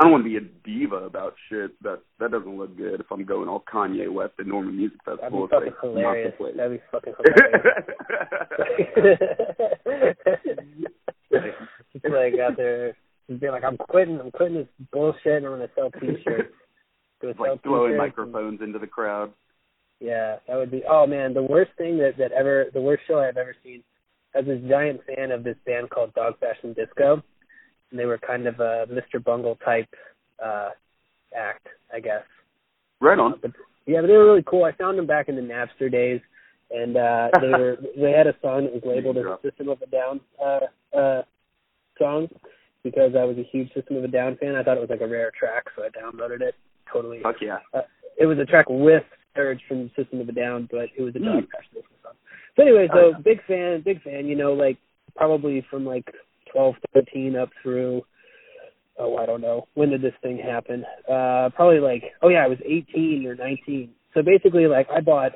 [0.00, 3.06] I don't want to be a diva about shit that that doesn't look good if
[3.12, 6.34] I'm going all Kanye West at Norman Music That'd Festival be fucking hilarious.
[6.56, 7.86] That'd be fucking hilarious.
[11.92, 12.96] Just like out there,
[13.28, 14.18] just being like, I'm quitting.
[14.20, 16.54] I'm quitting this bullshit, and I'm gonna sell T-shirts.
[17.20, 19.32] Gonna sell like throwing and- microphones into the crowd
[20.00, 20.82] Yeah, that would be.
[20.88, 23.82] Oh man, the worst thing that that ever, the worst show I've ever seen.
[24.34, 27.22] I was this giant fan of this band called Dog Fashion Disco,
[27.98, 29.22] they were kind of a Mr.
[29.22, 29.88] Bungle type
[30.44, 30.70] uh
[31.36, 32.22] act, I guess.
[33.00, 33.52] right on Uh, but
[33.86, 34.64] yeah, but they were really cool.
[34.64, 36.20] I found them back in the Napster days,
[36.70, 39.80] and uh they were they had a song that was labeled as a System of
[39.82, 40.60] a Down uh
[40.96, 41.22] uh
[41.98, 42.28] song
[42.82, 44.54] because I was a huge System of a Down fan.
[44.56, 46.54] I thought it was like a rare track, so I downloaded it.
[46.92, 47.58] Totally fuck yeah
[48.18, 49.04] it was a track with
[49.36, 51.46] Serj from System of a Down, but it was a Dog Mm.
[52.02, 52.14] Song.
[52.56, 53.18] So anyway, Oh, so yeah.
[53.24, 54.26] big fan, big fan.
[54.26, 54.76] You know, like
[55.16, 56.12] probably from like
[56.52, 58.02] twelve, thirteen up through.
[58.98, 59.66] Oh, I don't know.
[59.74, 60.84] When did this thing happen?
[61.08, 63.90] Uh, probably like oh yeah, I was eighteen or nineteen.
[64.14, 65.32] So basically, like I bought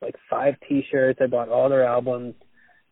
[0.00, 1.18] like five T-shirts.
[1.22, 2.34] I bought all their albums.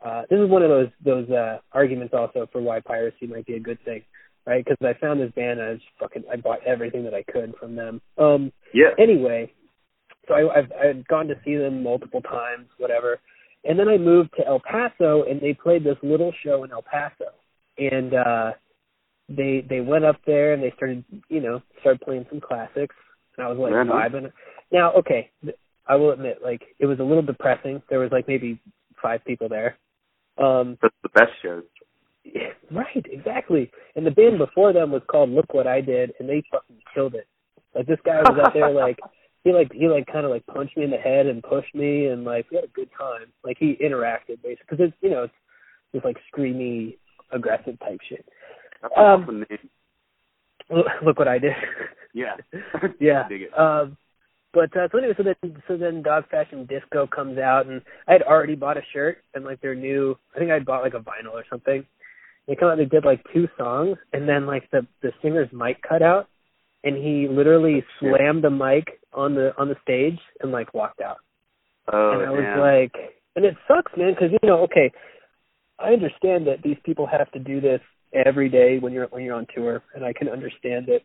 [0.05, 3.55] Uh, this is one of those those uh, arguments also for why piracy might be
[3.55, 4.03] a good thing,
[4.47, 4.65] right?
[4.65, 7.55] Because I found this band and I just fucking I bought everything that I could
[7.59, 8.01] from them.
[8.19, 9.53] Um, yeah anyway,
[10.29, 13.19] so I, I've I've gone to see them multiple times, whatever,
[13.65, 16.83] and then I moved to El Paso, and they played this little show in El
[16.83, 17.33] Paso,
[17.79, 18.53] and uh,
[19.29, 22.95] they they went up there and they started you know started playing some classics,
[23.37, 23.89] and I was like on.
[23.89, 24.31] vibing.
[24.73, 25.31] Now, okay,
[25.87, 27.83] I will admit, like it was a little depressing.
[27.89, 28.61] There was like maybe
[29.03, 29.79] five people there.
[30.39, 31.65] Um, that's the best shows
[32.71, 33.71] right, exactly.
[33.95, 37.15] And the band before them was called Look What I Did, and they fucking killed
[37.15, 37.27] it.
[37.75, 38.99] Like this guy was out there, like
[39.45, 42.07] he like he like kind of like punched me in the head and pushed me,
[42.07, 43.33] and like we had a good time.
[43.45, 45.35] Like he interacted basically because it's you know it's
[45.93, 46.97] this like screamy,
[47.33, 48.25] aggressive type shit.
[48.83, 49.71] that's Um, awesome name
[51.05, 51.53] Look, what I did.
[52.15, 52.37] yeah
[53.01, 53.25] yeah.
[53.25, 53.97] I dig it Um,
[54.53, 58.13] but uh, so anyway, so then so then Dog Fashion Disco comes out, and I
[58.13, 60.17] had already bought a shirt and like their new.
[60.35, 61.85] I think I bought like a vinyl or something.
[62.49, 65.83] They come out, they did like two songs, and then like the the singer's mic
[65.87, 66.29] cut out,
[66.85, 71.19] and he literally slammed the mic on the on the stage and like walked out.
[71.93, 72.61] oh and I was man.
[72.61, 72.93] like,
[73.35, 74.91] and it sucks, man, because you know, okay,
[75.79, 77.81] I understand that these people have to do this
[78.13, 81.01] every day when you're when you're on tour, and I can understand that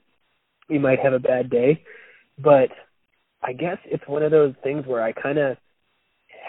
[0.69, 1.84] you might have a bad day,
[2.41, 2.69] but
[3.43, 5.57] I guess it's one of those things where I kind of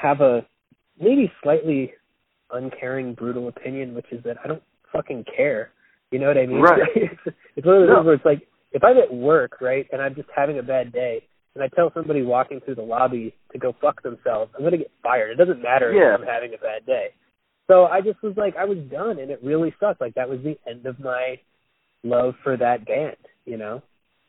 [0.01, 0.47] have a
[1.01, 1.93] maybe slightly
[2.53, 5.71] uncaring, brutal opinion, which is that I don't fucking care.
[6.11, 6.61] You know what I mean?
[6.61, 6.83] Right.
[6.95, 7.95] it's, it's one of those No.
[7.97, 10.93] things where it's like if I'm at work, right, and I'm just having a bad
[10.93, 11.23] day,
[11.55, 14.91] and I tell somebody walking through the lobby to go fuck themselves, I'm gonna get
[15.03, 15.31] fired.
[15.33, 16.15] It doesn't matter Yeah.
[16.15, 17.09] if I'm having a bad day.
[17.73, 20.01] So I just was like, I was done, and it really sucked.
[20.01, 21.37] Like that was the end of my
[22.05, 23.17] love for that band.
[23.47, 23.83] You know?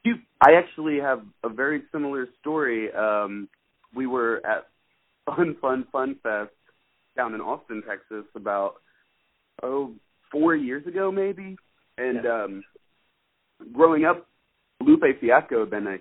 [0.06, 2.90] You, I actually have a very similar story.
[2.94, 3.50] Um,
[3.94, 4.68] we were at
[5.26, 6.52] Fun Fun Fun Fest
[7.18, 8.76] down in Austin, Texas, about
[9.62, 9.92] oh
[10.32, 11.58] four years ago, maybe.
[11.98, 12.64] And um,
[13.74, 14.26] growing up,
[14.82, 15.98] Lupe Fiasco had been a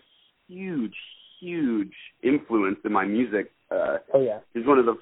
[0.46, 0.94] huge,
[1.40, 3.50] huge influence in my music.
[3.68, 4.38] Uh, Oh yeah.
[4.54, 4.94] he's one of the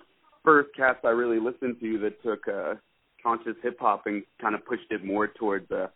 [0.44, 2.74] first cats I really listened to that took uh,
[3.22, 5.90] conscious hip hop and kind of pushed it more towards a,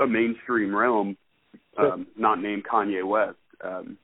[0.00, 1.16] a mainstream realm,
[1.78, 3.36] um, not named Kanye West.
[3.64, 3.96] Um,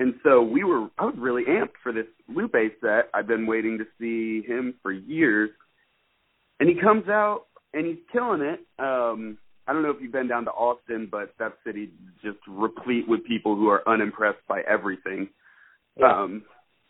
[0.00, 3.10] and so we were, I was really amped for this Lupe set.
[3.12, 5.50] I've been waiting to see him for years.
[6.60, 8.60] and he comes out and he's killing it.
[8.78, 11.90] Um, I don't know if you've been down to Austin, but that city
[12.22, 15.28] just replete with people who are unimpressed by everything.
[15.96, 16.22] Yeah.
[16.22, 16.42] Um,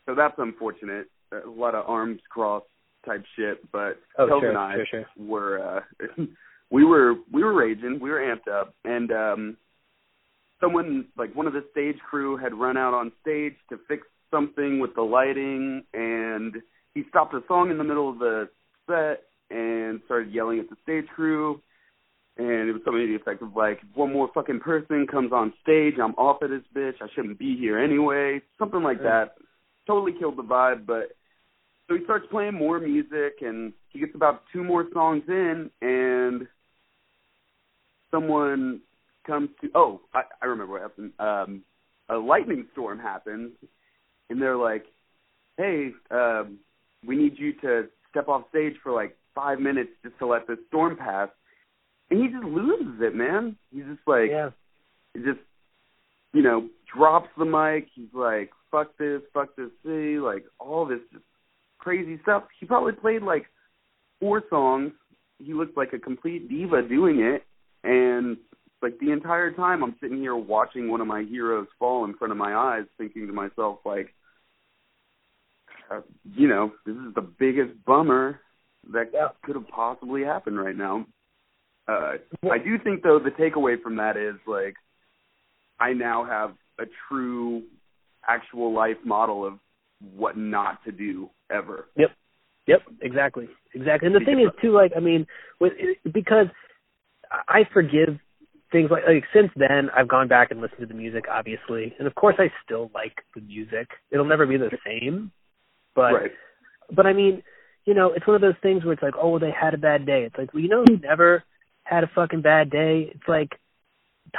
[0.09, 1.07] so that's unfortunate.
[1.33, 2.67] A lot of arms crossed
[3.05, 5.05] type shit, but Oh, Kelvin sure, and I sure, sure.
[5.19, 5.83] were
[6.19, 6.25] uh,
[6.71, 9.57] we were we were raging, we were amped up, and um,
[10.61, 14.81] someone like one of the stage crew had run out on stage to fix something
[14.81, 16.57] with the lighting, and
[16.95, 18.49] he stopped a song in the middle of the
[18.87, 21.61] set and started yelling at the stage crew.
[22.37, 25.33] And it was something to the effect of like, if one more fucking person comes
[25.33, 26.95] on stage, I'm off of this bitch.
[27.03, 28.41] I shouldn't be here anyway.
[28.59, 29.35] Something like that.
[29.89, 31.17] Totally killed the vibe, but
[31.89, 36.47] so he starts playing more music and he gets about two more songs in and
[38.11, 38.81] someone
[39.27, 41.13] comes to oh, I, I remember what happened.
[41.19, 41.65] Um
[42.11, 43.53] a lightning storm happens
[44.31, 44.85] and they're like,
[45.57, 46.59] Hey, um,
[47.07, 50.59] we need you to step off stage for like five minutes just to let this
[50.69, 51.31] storm pass
[52.11, 53.57] and he just loses it, man.
[53.73, 54.51] He's just like yeah.
[55.15, 55.41] he just
[56.33, 61.01] you know, drops the mic, he's like, Fuck this, fuck this city, like all this
[61.13, 61.25] just
[61.79, 62.45] crazy stuff.
[62.61, 63.47] He probably played like
[64.21, 64.93] four songs.
[65.39, 67.45] He looked like a complete diva doing it,
[67.85, 68.37] and
[68.83, 72.33] like the entire time I'm sitting here watching one of my heroes fall in front
[72.33, 74.15] of my eyes, thinking to myself like,
[75.91, 76.01] uh,
[76.35, 78.41] you know, this is the biggest bummer
[78.93, 79.29] that Yeah.
[79.43, 81.07] could have possibly happened right now.
[81.87, 82.19] Uh,
[82.51, 84.77] I do think though the takeaway from that is like,
[85.81, 87.63] I now have a true,
[88.29, 89.55] actual life model of
[90.15, 91.87] what not to do ever.
[91.97, 92.11] Yep.
[92.67, 93.49] Yep, exactly.
[93.75, 94.07] Exactly.
[94.07, 95.27] And the thing is too like I mean
[95.59, 95.73] with
[96.13, 96.47] because
[97.49, 98.19] I forgive
[98.71, 101.95] things like like since then I've gone back and listened to the music obviously.
[101.99, 103.89] And of course I still like the music.
[104.11, 105.33] It'll never be the same.
[105.95, 106.31] But right.
[106.95, 107.43] but I mean,
[107.87, 110.05] you know, it's one of those things where it's like, oh, they had a bad
[110.05, 110.25] day.
[110.25, 111.43] It's like, well, you know who never
[111.85, 113.11] had a fucking bad day?
[113.15, 113.59] It's like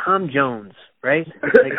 [0.06, 0.74] Tom Jones,
[1.04, 1.28] right?
[1.44, 1.74] Like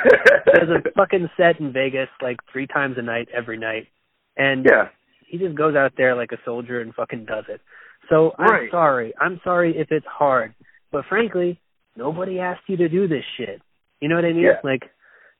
[0.46, 3.88] does a fucking set in Vegas like three times a night every night.
[4.36, 4.88] And Yeah.
[5.26, 7.60] he just goes out there like a soldier and fucking does it.
[8.08, 9.12] So I'm sorry.
[9.20, 10.54] I'm sorry if it's hard.
[10.90, 11.60] But frankly,
[11.96, 13.60] nobody asked you to do this shit.
[14.00, 14.42] You know what I mean?
[14.44, 14.60] Yeah.
[14.64, 14.82] Like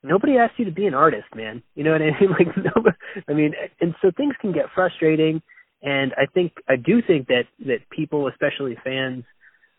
[0.03, 1.63] nobody asked you to be an artist, man.
[1.75, 2.31] You know what I mean?
[2.31, 2.97] Like nobody,
[3.29, 5.43] I mean, and so things can get frustrating
[5.83, 9.25] and I think I do think that that people, especially fans,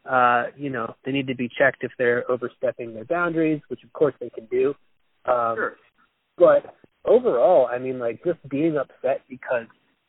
[0.10, 3.94] uh, you know, they need to be checked if they're overstepping their boundaries, which of
[3.94, 4.74] course they can do.
[5.26, 5.76] Um Sure.
[6.38, 9.68] but overall, I mean, like just being upset because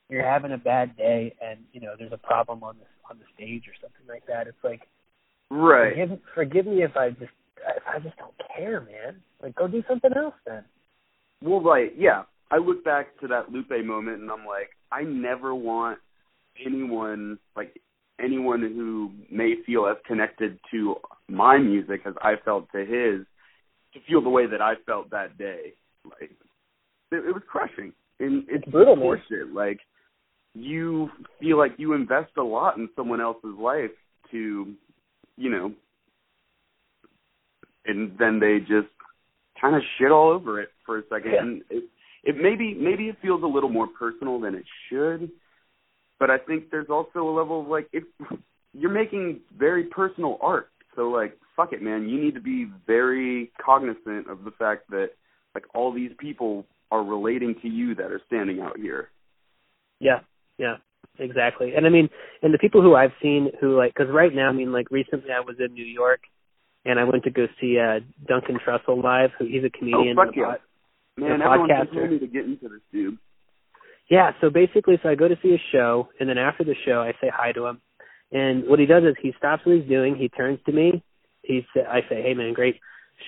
[0.08, 3.24] you're having a bad day and you know there's a problem on the on the
[3.34, 4.46] stage or something like that.
[4.46, 4.82] It's like
[5.50, 5.90] Right.
[5.92, 7.32] forgive forgive me if I just
[7.76, 9.20] if I just don't care, man.
[9.42, 10.64] Like go do something else then.
[11.42, 12.22] Well, right, yeah.
[12.50, 15.98] I look back to that Lupe moment and I'm like, I never want
[16.64, 17.74] anyone, like
[18.20, 20.96] anyone who may feel as connected to
[21.28, 23.26] my music as I felt to his,
[23.94, 25.74] to feel the way that I felt that day.
[26.04, 26.30] Like,
[27.10, 27.92] it, it was crushing.
[28.20, 29.54] And it's, It's brutal, horseshit.
[29.54, 29.80] Like,
[30.54, 33.90] you feel like you invest a lot in someone else's life
[34.30, 34.72] to,
[35.36, 35.72] you know,
[37.86, 38.88] and then they just
[39.60, 41.32] kind of shit all over it for a second.
[41.32, 41.40] Yeah.
[41.40, 41.84] And it,
[42.24, 45.30] it maybe maybe it feels a little more personal than it should,
[46.22, 48.04] but I think there's also a level of like if
[48.72, 53.50] you're making very personal art, so like fuck it, man, you need to be very
[53.60, 55.08] cognizant of the fact that
[55.52, 59.08] like all these people are relating to you that are standing out here.
[59.98, 60.20] Yeah,
[60.58, 60.76] yeah,
[61.18, 61.72] exactly.
[61.74, 62.08] And I mean,
[62.40, 65.32] and the people who I've seen who like, because right now, I mean, like recently
[65.32, 66.20] I was in New York
[66.84, 69.30] and I went to go see uh Duncan Trussell live.
[69.40, 70.16] Who he's a comedian.
[70.16, 70.54] Oh, fuck yeah.
[71.16, 71.94] Man, everyone's everyone's been podcaster.
[71.94, 73.18] telling me to get into this dude.
[74.10, 77.00] Yeah, so basically, so I go to see a show, and then after the show,
[77.00, 77.80] I say hi to him.
[78.30, 80.16] And what he does is he stops what he's doing.
[80.16, 81.02] He turns to me.
[81.42, 82.78] He sa- I say, "Hey, man, great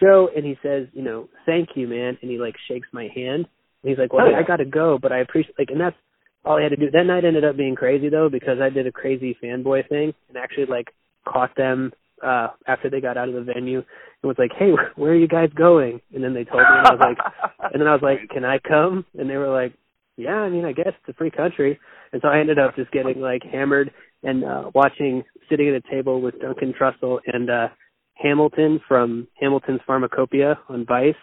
[0.00, 3.46] show." And he says, "You know, thank you, man." And he like shakes my hand.
[3.82, 4.38] And he's like, "Well, Oh, yeah.
[4.38, 5.96] I got to go, but I appreciate like." And that's
[6.44, 6.90] all I had to do.
[6.90, 10.36] That night ended up being crazy though because I did a crazy fanboy thing and
[10.36, 10.88] actually like
[11.26, 11.92] caught them
[12.22, 15.28] uh after they got out of the venue and was like, "Hey, where are you
[15.28, 17.18] guys going?" And then they told me, and I was like,
[17.72, 19.74] and then I was like, "Can I come?" And they were like,
[20.16, 21.78] "Yeah, I mean, I guess it's a free country."
[22.12, 23.90] And so I ended up just getting like hammered
[24.22, 27.68] and uh watching, sitting at a table with Duncan Trussell and uh
[28.16, 31.14] Hamilton from Hamilton's Pharmacopoeia on Vice,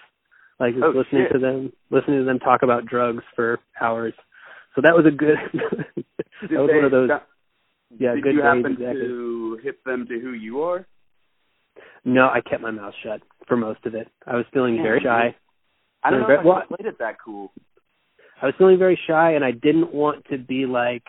[0.60, 1.34] like just Oh, listening shit.
[1.34, 4.14] to them, listening to them talk about drugs for hours.
[4.76, 5.38] So that was a good.
[6.50, 7.10] that was one of those.
[7.10, 7.28] that-
[8.00, 9.02] Yeah, did good you days, happen exactly.
[9.08, 10.86] to hit them to who you are?
[12.06, 14.08] No, I kept my mouth shut for most of it.
[14.26, 15.36] I was feeling Yeah, very shy.
[16.04, 17.52] I don't know if well- I played it that cool.
[18.42, 21.04] I was feeling very shy, and I didn't want to be like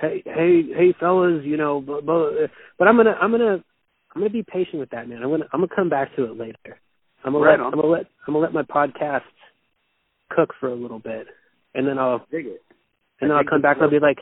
[0.00, 3.62] hey, hey, hey, fellas, you know, but, but I'm gonna, I'm gonna,
[4.14, 5.22] I'm gonna be patient with that, man.
[5.22, 6.78] I'm gonna, I'm gonna come back to it later.
[7.24, 7.72] I'm gonna right let, on.
[7.74, 9.22] I'm gonna let, I'm gonna let my podcast
[10.30, 11.26] cook for a little bit,
[11.74, 12.62] and then I'll, dig it.
[13.20, 13.76] and then I'll come back.
[13.76, 14.18] and I'll be like,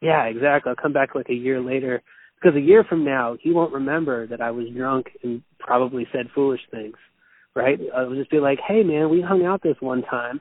[0.00, 0.70] yeah, exactly.
[0.70, 2.02] I'll come back like a year later,
[2.40, 6.26] because a year from now, he won't remember that I was drunk and probably said
[6.34, 6.96] foolish things,
[7.54, 7.78] right?
[7.94, 10.40] I'll just be like, hey, man, we hung out this one time.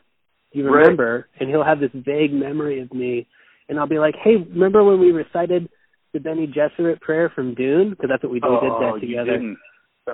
[0.52, 0.82] You Right.
[0.82, 1.28] remember?
[1.40, 3.28] And he'll have this vague memory of me,
[3.68, 5.70] and I'll be like, hey, remember when we recited
[6.14, 7.92] the Bene Gesserit prayer from Dune?
[7.92, 8.50] Because that's what we did.
[8.50, 9.32] we did oh, that together.
[9.32, 9.58] didn't.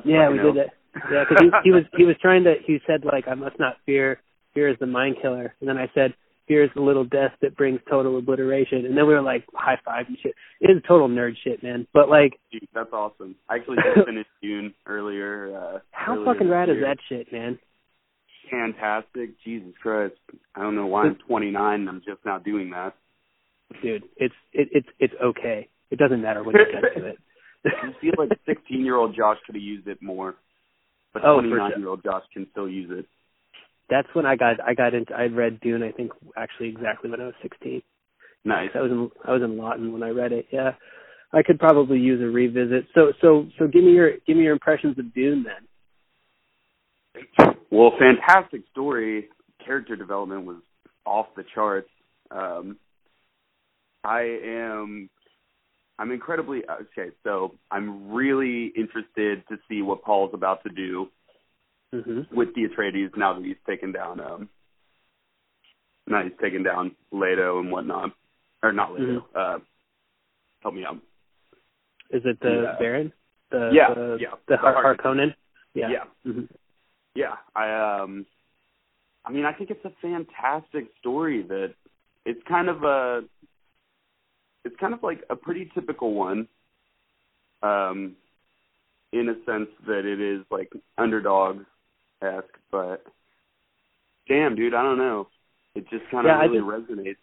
[0.04, 0.74] Yeah, we fucking did that.
[1.12, 2.56] Yeah, because he, he was he was trying to.
[2.66, 4.20] He said like, I must not fear.
[4.54, 5.54] Fear is the mind killer.
[5.60, 6.14] And then I said,
[6.48, 8.86] fear is the little death that brings total obliteration.
[8.86, 10.34] And then we were like high five and shit.
[10.62, 11.88] It is total nerd shit, man.
[11.94, 13.36] But like, Dude, that's awesome.
[13.50, 15.56] I actually just finished Dune earlier.
[15.56, 17.60] Uh, how earlier fucking rad is that shit, man?
[18.50, 19.32] Fantastic.
[19.44, 20.16] Jesus Christ.
[20.56, 22.96] I don't know why I'm 29 and I'm just now doing that.
[23.82, 25.68] Dude, it's it, it's it's okay.
[25.92, 27.18] It doesn't matter when you get to it.
[27.66, 30.36] I feel like 16 year old Josh could have used it more,
[31.14, 31.80] but Oh, 29 sure.
[31.80, 33.06] year old Josh can still use it.
[33.90, 35.84] That's when I got I got into I read Dune.
[35.84, 37.82] I think actually exactly when I was 16.
[38.44, 38.70] Nice.
[38.76, 40.48] I was in I was in Lawton when I read it.
[40.52, 40.74] Yeah,
[41.34, 42.88] I could probably use a revisit.
[42.94, 45.68] So so so give me your give me your impressions of Dune then.
[47.72, 49.30] Well, fantastic story.
[49.64, 50.58] Character development was
[51.06, 51.90] off the charts.
[52.32, 52.78] Um,
[54.04, 55.10] I am.
[55.98, 57.12] I'm incredibly okay.
[57.24, 61.10] So I'm really interested to see what Paul's about to do
[61.92, 64.20] hmm with the Atreides now that he's taken down.
[64.20, 64.50] Um,
[66.08, 68.12] now he's taken down Leto and whatnot,
[68.62, 69.26] or not Leto.
[69.34, 69.60] Uh,
[70.62, 70.98] help me out.
[72.12, 72.76] Is it the Yeah.
[72.78, 73.14] Baron?
[73.52, 74.36] The Yeah, the, yeah.
[74.48, 75.34] the Har- Harkonnen?
[75.74, 75.90] Yeah.
[75.90, 76.04] yeah.
[76.24, 76.42] hmm
[77.16, 78.26] Yeah, I um
[79.26, 81.74] I mean, I think it's a fantastic story that
[82.26, 83.22] it's kind of a
[84.64, 86.48] it's kind of like a pretty typical one
[87.64, 88.16] um
[89.14, 91.62] in a sense that it is like underdog
[92.22, 93.04] esque, but
[94.28, 95.28] damn dude, I don't know.
[95.76, 97.18] It just kind of Yeah, really resonates.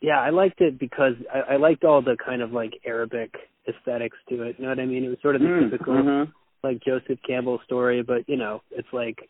[0.00, 3.34] Yeah, I liked it because I, I liked all the kind of like Arabic
[3.68, 4.56] aesthetics to it.
[4.58, 5.04] You know what I mean?
[5.04, 6.32] It was sort of the Mm, typical mhm.
[6.66, 9.28] Like Joseph Campbell story, but you know, it's like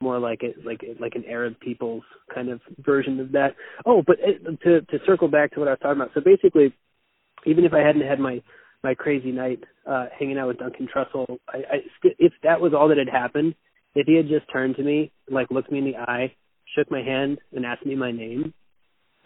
[0.00, 2.02] more like it like like an Arab people's
[2.34, 3.54] kind of version of that.
[3.86, 6.12] Oh, but it, to to circle back to what I was talking about.
[6.14, 6.74] So basically,
[7.46, 8.42] even if I hadn't had my
[8.82, 11.76] my crazy night uh hanging out with Duncan Trussell, I, I
[12.18, 13.54] if that was all that had happened,
[13.94, 16.34] if he had just turned to me, like looked me in the eye,
[16.76, 18.52] shook my hand, and asked me my name,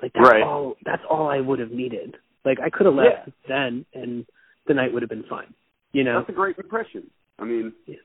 [0.03, 0.43] like that's Right.
[0.43, 2.17] all that's all I would have needed.
[2.45, 4.27] Like I could have left then, and
[4.67, 5.55] the night would have been fine.
[5.93, 6.19] You know?
[6.21, 7.11] That's a great impression.
[7.39, 7.97] I mean, Yeah.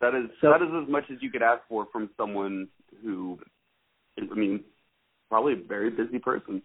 [0.00, 2.68] that is So- that is as much as you could ask for from someone
[3.02, 3.38] who,
[4.16, 4.64] is, I mean,
[5.28, 6.62] probably a very busy person.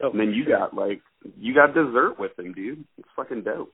[0.00, 1.00] Oh, and then you got like
[1.38, 2.84] you got dessert with him, dude.
[2.98, 3.72] It's fucking dope.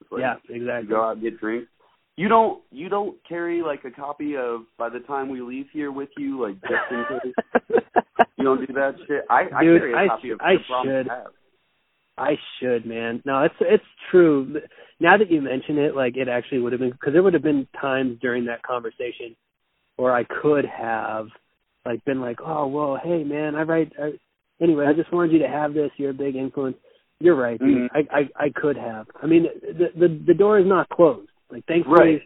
[0.00, 0.88] It's like, yeah, You exactly.
[0.88, 1.70] go out and get drinks.
[2.16, 5.90] You don't you don't carry like a copy of by the time we leave here
[5.90, 7.34] with you, like just in case.
[8.38, 9.24] You don't do that shit.
[9.30, 11.06] I, I carry a I copy sh- of I should.
[11.06, 11.26] Path.
[12.18, 13.22] I should, man.
[13.24, 14.60] No, it's it's true.
[15.00, 17.42] Now that you mention it, like it actually would have been because there would have
[17.42, 19.34] been times during that conversation
[19.96, 21.28] where I could have
[21.86, 23.92] like been like, oh well, hey man, I write.
[23.98, 24.12] I,
[24.62, 25.90] anyway, I just wanted you to have this.
[25.96, 26.76] You're a big influence.
[27.18, 27.60] You're right.
[27.60, 27.88] Mhm.
[27.92, 29.06] I, I I could have.
[29.22, 31.30] I mean, the the the door is not closed.
[31.50, 32.22] Like thankfully,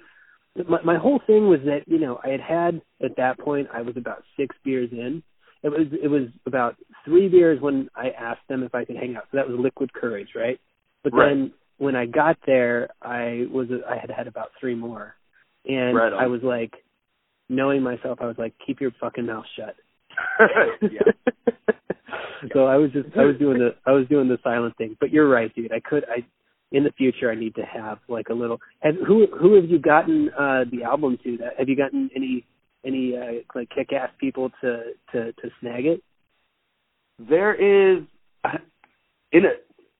[0.68, 3.82] my my whole thing was that you know I had had at that point I
[3.82, 5.22] was about six beers in.
[5.66, 9.16] It was it was about three beers when I asked them if I could hang
[9.16, 9.24] out.
[9.32, 10.60] So that was liquid courage, right?
[11.02, 11.28] But Right.
[11.28, 15.16] then when I got there, I was I had had about three more,
[15.68, 16.12] and Right.
[16.12, 16.72] I was like,
[17.48, 19.74] knowing myself, I was like, keep your fucking mouth shut.
[20.82, 21.00] yeah.
[22.52, 24.96] so I was just I was doing the I was doing the silent thing.
[25.00, 25.72] But you're right, dude.
[25.72, 26.24] I could I
[26.70, 29.80] in the future I need to have like a little have who who have you
[29.80, 32.44] gotten uh the album to that have you gotten any
[32.86, 36.02] any uh like kick ass people to to to snag it?
[37.18, 38.04] There is
[39.32, 39.52] in a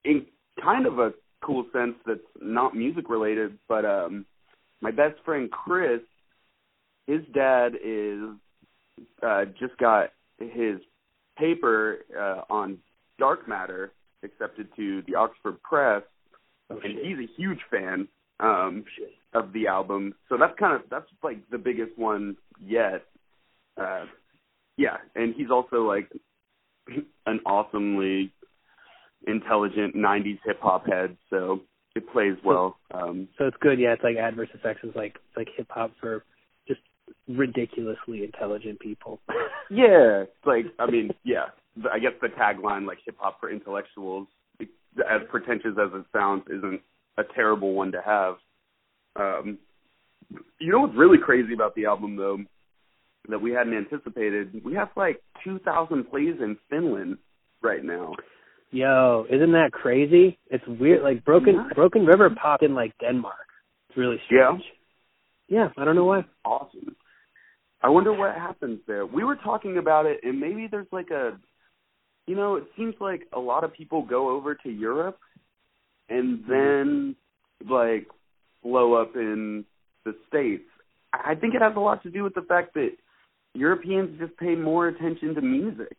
[0.04, 0.26] in
[0.62, 1.12] kind of a
[1.44, 4.24] cool sense that's not music related, but um
[4.80, 6.00] my best friend Chris,
[7.06, 8.20] his dad is
[9.22, 10.80] uh just got his
[11.38, 12.78] paper uh on
[13.18, 16.02] dark matter accepted to the Oxford Press
[16.68, 18.08] Oh and he's a huge fan
[18.40, 18.84] um
[19.34, 20.14] of the album.
[20.28, 23.04] So that's kind of that's like the biggest one yet.
[23.76, 24.04] Uh
[24.76, 26.10] yeah, and he's also like
[27.26, 28.32] an awesomely
[29.26, 31.60] intelligent 90s hip hop head, so
[31.94, 32.78] it plays well.
[32.92, 35.92] Um So it's good, yeah, it's like ADDverse Effects is like it's like hip hop
[36.00, 36.24] for
[36.68, 36.80] just
[37.28, 39.20] ridiculously intelligent people.
[39.70, 41.46] yeah, it's like I mean, yeah,
[41.92, 44.28] I guess the tagline like hip hop for intellectuals
[44.98, 46.80] as pretentious as it sounds, isn't
[47.18, 48.34] a terrible one to have.
[49.16, 49.58] Um,
[50.58, 52.38] you know what's really crazy about the album though,
[53.28, 54.60] that we hadn't anticipated?
[54.64, 57.18] We have like 2,000 plays in Finland
[57.62, 58.14] right now.
[58.70, 60.38] Yo, isn't that crazy?
[60.50, 61.02] It's weird.
[61.02, 61.68] Like Broken Yeah.
[61.74, 63.46] Broken River popped in like Denmark.
[63.88, 64.62] It's really strange.
[65.48, 66.24] Yeah, I don't know why.
[66.44, 66.96] Awesome.
[67.82, 69.06] I wonder what happens there.
[69.06, 71.38] We were talking about it, and maybe there's like a,
[72.26, 75.18] you know, it seems like a lot of people go over to Europe,
[76.08, 76.50] and mm-hmm.
[76.50, 77.16] then
[77.68, 78.06] like
[78.62, 79.64] blow up in
[80.04, 80.64] the states.
[81.12, 82.90] I think it has a lot to do with the fact that
[83.54, 85.96] Europeans just pay more attention to music.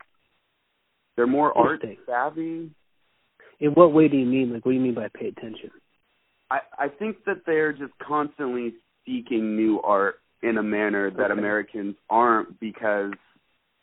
[1.16, 2.70] They're more art savvy.
[3.60, 4.53] In what way do you mean?
[4.53, 5.72] Like, what do you mean by pay attention?
[6.51, 8.74] I I think that they're just constantly
[9.05, 11.39] seeking new art in a manner that Okay.
[11.39, 13.14] Americans aren't because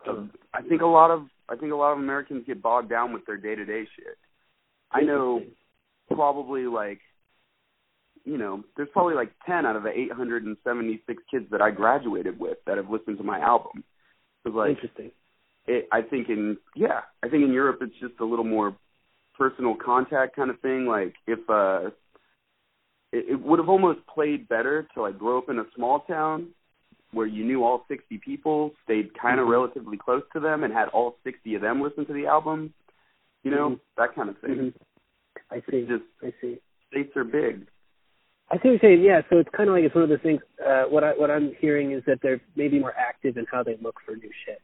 [0.07, 0.27] of, hmm.
[0.53, 3.27] I think a lot of I think a lot of Americans get bogged down with
[3.27, 4.17] their day to day shit.
[4.93, 5.43] I know.
[6.13, 7.01] Probably like
[8.25, 11.47] you know, there's probably like ten out of the eight hundred and seventy six kids
[11.51, 13.85] that I graduated with that have listened to my album.
[14.43, 15.11] Because like Interesting.
[15.67, 18.75] it, I think in yeah, I think in Europe it's just a little more
[19.37, 20.87] personal contact kind of thing.
[20.87, 21.91] Like if uh,
[23.13, 26.49] it, it would have almost played better to like grow up in a small town
[27.13, 29.53] where you knew all 60 people, stayed kind of Mhm.
[29.53, 32.73] relatively close to them, and had all 60 of them listen to the album.
[33.43, 33.81] You know Mhm.
[33.99, 34.55] that kind of thing.
[34.57, 34.69] hmm
[35.55, 35.87] I see.
[35.87, 36.59] Just I see.
[36.91, 37.67] states are big.
[38.51, 39.03] I see what you're saying.
[39.03, 40.41] Yeah, so it's kind of like it's one of those things.
[40.65, 43.77] Uh, what I what I'm hearing is that they're maybe more active in how they
[43.83, 44.61] look for new shit,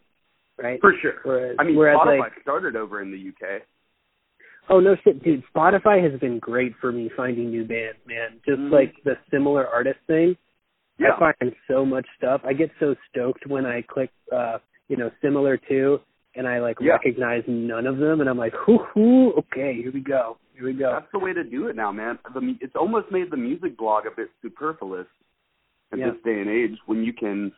[0.62, 0.80] right?
[0.80, 1.14] For sure.
[1.22, 3.62] Whereas, I mean, whereas Spotify like, started over in the UK.
[4.68, 8.41] oh no shit, dude, Spotify has been great for me finding new bands, man.
[8.47, 8.70] Just Mhm.
[8.70, 10.36] like the similar artist thing.
[10.99, 11.14] Yeah.
[11.14, 12.43] I find so much stuff.
[12.45, 15.99] I get so stoked when I click, uh, you know, similar to,
[16.35, 16.93] and I like Yeah.
[16.93, 20.72] recognize none of them, and I'm like, hoo hoo, okay, here we go, here we
[20.74, 20.93] go.
[20.93, 22.18] That's the way to do it now, man.
[22.33, 25.07] The, it's almost made the music blog a bit superfluous
[25.93, 26.11] at Yeah.
[26.11, 27.53] this day and age when you can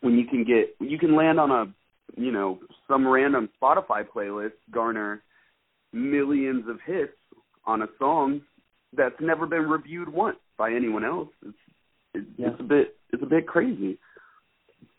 [0.00, 1.72] when you can get you can land on a
[2.20, 5.22] you know some random Spotify playlist garner
[5.92, 7.16] millions of hits
[7.64, 8.40] on a song
[8.94, 11.28] that's never been reviewed once by anyone else.
[11.46, 11.56] It's
[12.14, 12.48] it's, Yeah.
[12.50, 13.98] it's a bit it's a bit crazy.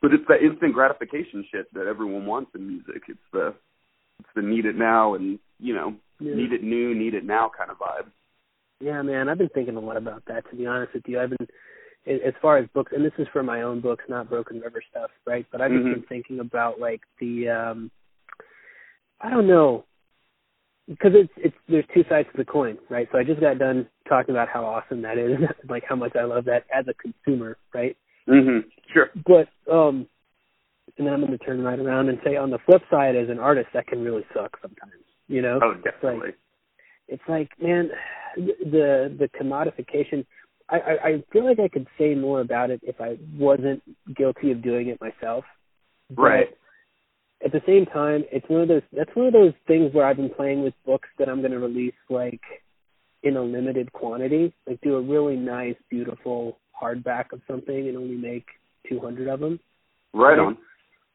[0.03, 3.03] But it's that instant gratification shit that everyone wants in music.
[3.07, 3.55] It's the
[4.19, 6.35] it's the need it now and you know Yeah.
[6.35, 8.11] need it new, need it now kind of vibe.
[8.81, 10.47] Yeah, man, I've been thinking a lot about that.
[10.49, 11.47] To be honest with you, I've been
[12.05, 15.09] as far as books, and this is for my own books, not Broken River stuff,
[15.25, 15.45] right?
[15.53, 15.91] But I've just Mhm.
[15.91, 17.89] been thinking about like the, um
[19.21, 19.85] I don't know,
[20.89, 23.07] because it's it's there's two sides to the coin, right?
[23.13, 26.17] So I just got done talking about how awesome that is, and like how much
[26.17, 27.95] I love that as a consumer, right?
[28.27, 28.65] Mhm.
[28.93, 29.09] Sure.
[29.25, 30.07] But um,
[30.97, 33.29] and then I'm going to turn right around and say, on the flip side, as
[33.29, 35.59] an artist, that can really suck sometimes, you know?
[35.61, 36.33] Oh, It's like- definitely.
[37.07, 37.89] it's like man
[38.37, 40.25] the the commodification
[40.69, 43.83] I, I i feel like i could say more about it if i wasn't
[44.15, 45.43] guilty of doing it myself
[46.09, 46.57] But Right.
[47.43, 50.15] at the same time it's one of those that's one of those things where i've
[50.15, 52.41] been playing with books that i'm going to release like
[53.23, 58.15] in a limited quantity like do a really nice beautiful hardback of something and only
[58.17, 58.45] make
[58.89, 59.59] 200 of them
[60.13, 60.57] Right on.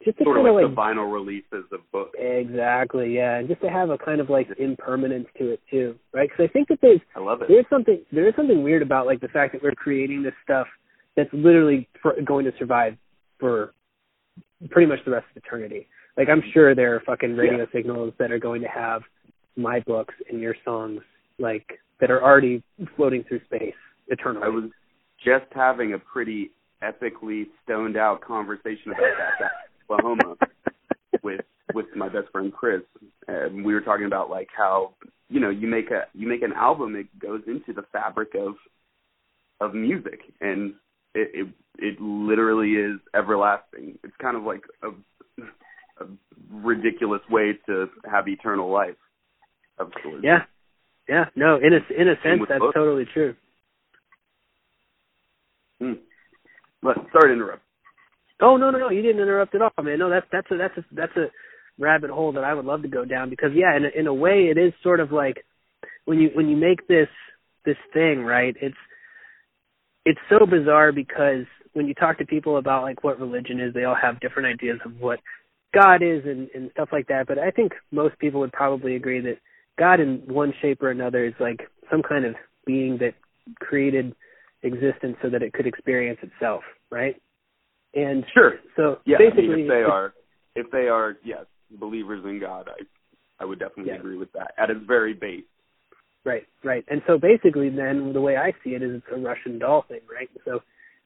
[0.03, 2.17] just to Sort of kind like, of like the vinyl releases of books.
[2.19, 6.29] exactly yeah and just to have a kind of like impermanence to it too right
[6.29, 7.47] because i think that there's I love it.
[7.47, 10.67] there's something there is something weird about like the fact that we're creating this stuff
[11.15, 12.95] that's literally for, going to survive
[13.39, 13.73] for
[14.69, 15.87] pretty much the rest of eternity.
[16.17, 19.01] Like I'm sure there are fucking radio signals that are going to have
[19.57, 21.01] my books and your songs
[21.39, 22.63] like that are already
[22.95, 23.73] floating through space
[24.07, 24.45] eternally.
[24.45, 24.69] I was
[25.23, 26.51] just having a pretty
[26.83, 29.51] epically stoned out conversation about that
[29.89, 30.35] Oklahoma
[31.23, 31.41] with
[31.73, 32.81] with my best friend Chris,
[33.27, 34.93] and we were talking about like how
[35.29, 38.55] you know you make a you make an album, it goes into the fabric of
[39.61, 40.73] of music, and
[41.13, 43.97] it it, it literally is everlasting.
[44.03, 44.89] It's kind of like a,
[46.03, 46.07] a
[46.51, 48.95] ridiculous way to have eternal life
[49.77, 50.23] of sorts.
[50.23, 50.39] yeah,
[51.09, 53.35] yeah, no, in a in a sense that's totally true.
[55.81, 55.93] Hmm.
[56.83, 57.63] But sorry to interrupt.
[58.39, 58.89] Oh no no no!
[58.91, 59.97] You didn't interrupt at all, man.
[59.97, 61.25] No, that's that's a that's a that's a
[61.79, 64.13] rabbit hole that I would love to go down because yeah, in a, in a
[64.13, 65.43] way, it is sort of like
[66.05, 67.09] when you when you make this
[67.65, 68.55] this thing right.
[68.61, 68.77] It's
[70.05, 73.83] it's so bizarre because when you talk to people about like what religion is, they
[73.83, 75.19] all have different ideas of what
[75.73, 77.25] God is and and stuff like that.
[77.27, 79.39] But I think most people would probably agree that
[79.79, 83.13] God, in one shape or another, is like some kind of being that
[83.59, 84.13] created
[84.63, 86.61] existence so that it could experience itself,
[86.91, 87.15] right?
[87.95, 88.59] And Sure.
[88.75, 90.13] so Yeah, I basically, mean, if they are,
[90.55, 92.83] if they are, yes, believers in God, I,
[93.41, 93.99] I would definitely Yeah.
[93.99, 94.53] agree with that.
[94.57, 95.45] At its very base,
[96.25, 96.83] Right, right.
[96.89, 100.01] And so basically, then the way I see it is it's a Russian doll thing,
[100.13, 100.29] right?
[100.43, 100.61] So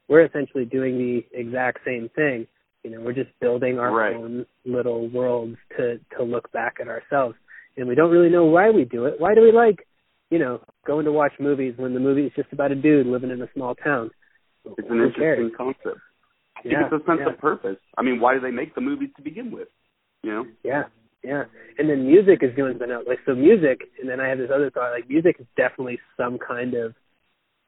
[0.07, 2.47] we're essentially doing the exact same thing.
[2.83, 4.15] You know, we're just building our Right.
[4.15, 7.35] own little worlds to to look back at ourselves,
[7.77, 9.15] and we don't really know why we do it.
[9.19, 9.87] Why do we like,
[10.29, 13.31] you know, going to watch movies when the movie is just about a dude living
[13.31, 14.11] in a small town?
[14.65, 15.51] It's an Who interesting cares?
[15.57, 15.99] concept.
[16.57, 17.33] I think Yeah, it's a sense yeah.
[17.33, 17.77] of purpose.
[17.97, 19.67] I mean, why do they make the movies to begin with?
[20.21, 20.45] You know?
[20.63, 20.83] Yeah,
[21.23, 21.43] yeah.
[21.77, 23.05] And then music is doing something else.
[23.07, 26.37] Like so music and then I have this other thought, like music is definitely some
[26.37, 26.93] kind of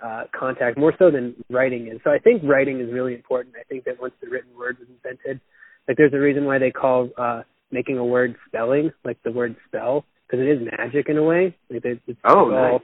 [0.04, 2.00] uh contact, more so than writing is.
[2.04, 3.56] So I think writing is really important.
[3.60, 5.40] I think that once the written word was invented,
[5.88, 7.42] like there's a reason why they call uh
[7.72, 11.56] making a word spelling, like the word spell, because it is magic in a way.
[11.70, 12.82] Like it's, it's Oh, all, nice.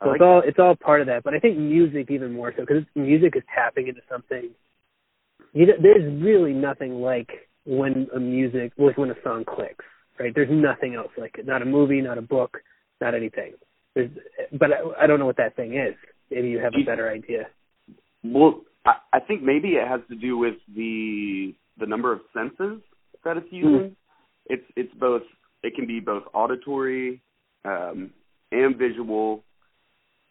[0.00, 1.24] I So like it's all it's all part of that.
[1.24, 4.50] But I think music even more so because music is tapping into something.
[5.52, 7.30] You know, there's really nothing like
[7.64, 9.84] when a music like when a song clicks.
[10.18, 10.32] Right?
[10.34, 11.46] There's nothing else like it.
[11.46, 12.58] Not a movie, not a book,
[13.00, 13.54] not anything.
[13.94, 14.10] There's,
[14.52, 15.94] but I, I don't know what that thing is.
[16.30, 17.48] Maybe you have a better idea.
[18.22, 22.80] Well, I, I think maybe it has to do with the the number of senses
[23.24, 23.96] that it's using.
[24.46, 25.22] It's it's both.
[25.62, 27.22] It can be both auditory
[27.64, 28.10] um,
[28.52, 29.42] and visual,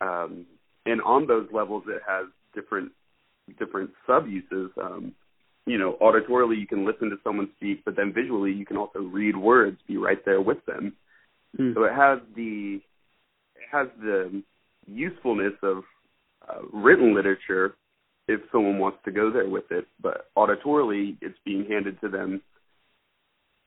[0.01, 0.45] um,
[0.85, 2.91] and on those levels, it has different
[3.59, 4.71] different sub uses.
[4.81, 5.13] Um,
[5.65, 8.99] you know, auditorily, you can listen to someone speak, but then visually, you can also
[8.99, 10.93] read words, be right there with them.
[11.57, 11.73] Mm.
[11.73, 12.81] So it has the
[13.55, 14.43] it has the
[14.85, 15.83] usefulness of
[16.47, 17.75] uh, written literature
[18.27, 22.41] if someone wants to go there with it, but auditorily it's being handed to them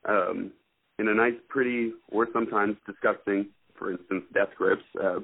[0.05, 0.51] um,
[0.99, 5.19] in a nice, pretty, or sometimes disgusting, for instance, death grips, uh,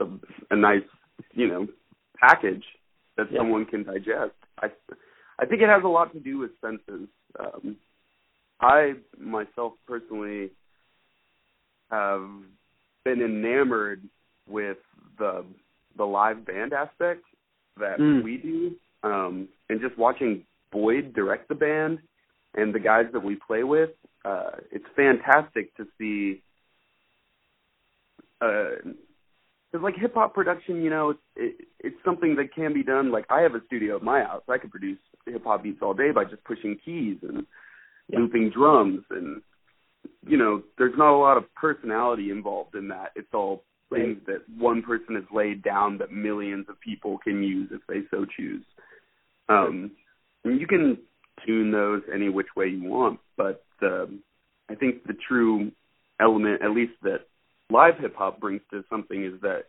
[0.00, 0.06] a,
[0.50, 0.82] a nice,
[1.32, 1.66] you know,
[2.18, 2.64] package
[3.16, 3.38] that Yeah.
[3.38, 4.32] someone can digest.
[4.62, 4.70] I
[5.40, 7.08] I think it has a lot to do with senses.
[7.38, 7.76] Um,
[8.60, 10.50] I myself personally
[11.90, 12.28] have
[13.04, 14.02] been enamored
[14.48, 14.78] with
[15.18, 15.44] the
[15.96, 17.24] the live band aspect
[17.76, 18.22] that Mm.
[18.22, 22.00] we do, um, and just watching Boyd direct the band
[22.54, 23.90] and the guys that we play with.
[24.24, 26.42] Uh, it's fantastic to see.
[28.40, 28.92] Uh,
[29.70, 33.12] because like hip hop production, you know, it's it, it's something that can be done.
[33.12, 34.42] Like I have a studio at my house.
[34.48, 37.46] I could produce hip hop beats all day by just pushing keys and
[38.08, 38.20] Yeah.
[38.20, 39.42] looping drums, and
[40.26, 43.12] you know, there's not a lot of personality involved in that.
[43.14, 47.70] It's all things that one person has laid down that millions of people can use
[47.70, 48.64] if they so choose.
[49.48, 49.90] Um,
[50.44, 50.98] and you can
[51.46, 54.22] tune those any which way you want, but um,
[54.70, 55.72] I think the true
[56.20, 57.26] element, at least that
[57.70, 59.64] live hip hop brings to something, is that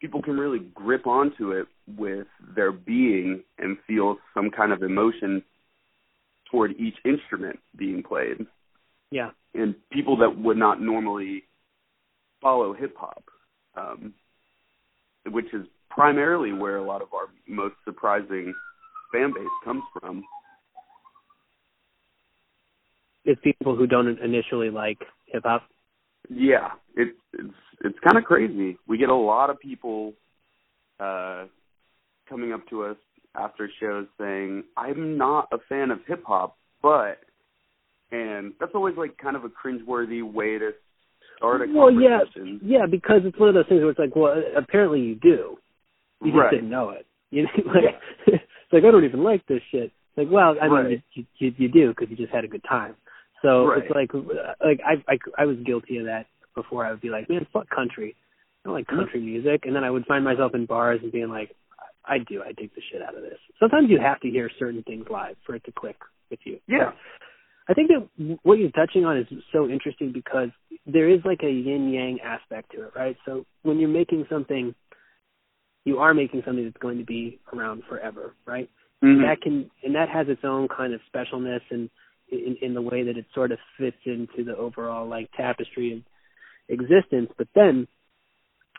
[0.00, 1.66] people can really grip onto it
[1.96, 5.42] with their being and feel some kind of emotion
[6.50, 8.46] toward each instrument being played
[9.10, 9.30] Yeah.
[9.54, 11.44] and people that would not normally
[12.40, 13.24] follow hip hop,
[13.76, 14.14] um,
[15.30, 18.54] which is primarily where a lot of our most surprising
[19.12, 20.22] fan base comes from.
[23.24, 25.62] It's people who don't initially like hip hop.
[26.28, 28.78] Yeah, it's it's it's kind of crazy.
[28.86, 30.14] We get a lot of people
[31.00, 31.44] uh,
[32.28, 32.96] coming up to us
[33.34, 37.18] after shows saying, "I'm not a fan of hip hop, but,"
[38.10, 40.70] and that's always like kind of a cringeworthy way to
[41.36, 41.74] start a conversation.
[41.74, 42.60] Well, yeah, conversation.
[42.62, 45.56] yeah, because it's one of those things where it's like, well, apparently you do.
[46.22, 46.50] You just right.
[46.50, 47.06] didn't know it.
[47.30, 49.84] You know, like it's like I don't even like this shit.
[50.16, 51.02] It's like, well, I mean, Right.
[51.14, 52.94] you, you you do because you just had a good time.
[53.44, 53.82] So Right.
[53.84, 54.10] it's like,
[54.64, 56.84] like I, I I was guilty of that before.
[56.86, 58.16] I would be like, man, fuck country.
[58.64, 58.96] I don't like Mm-hmm.
[59.00, 61.54] country music, and then I would find myself in bars and being like,
[62.06, 63.38] I do, I dig the shit out of this.
[63.60, 65.96] Sometimes you have to hear certain things live for it to click
[66.30, 66.58] with you.
[66.66, 66.92] Yeah.
[67.68, 70.50] I think that what you're touching on is so interesting because
[70.86, 73.16] there is like a yin yang aspect to it, right?
[73.26, 74.74] So when you're making something,
[75.84, 78.68] you are making something that's going to be around forever, right?
[79.02, 79.22] Mhm.
[79.22, 81.88] That can and that has its own kind of specialness and
[82.30, 86.02] in, in the way that it sort of fits into the overall like tapestry of
[86.68, 87.30] existence.
[87.36, 87.86] But then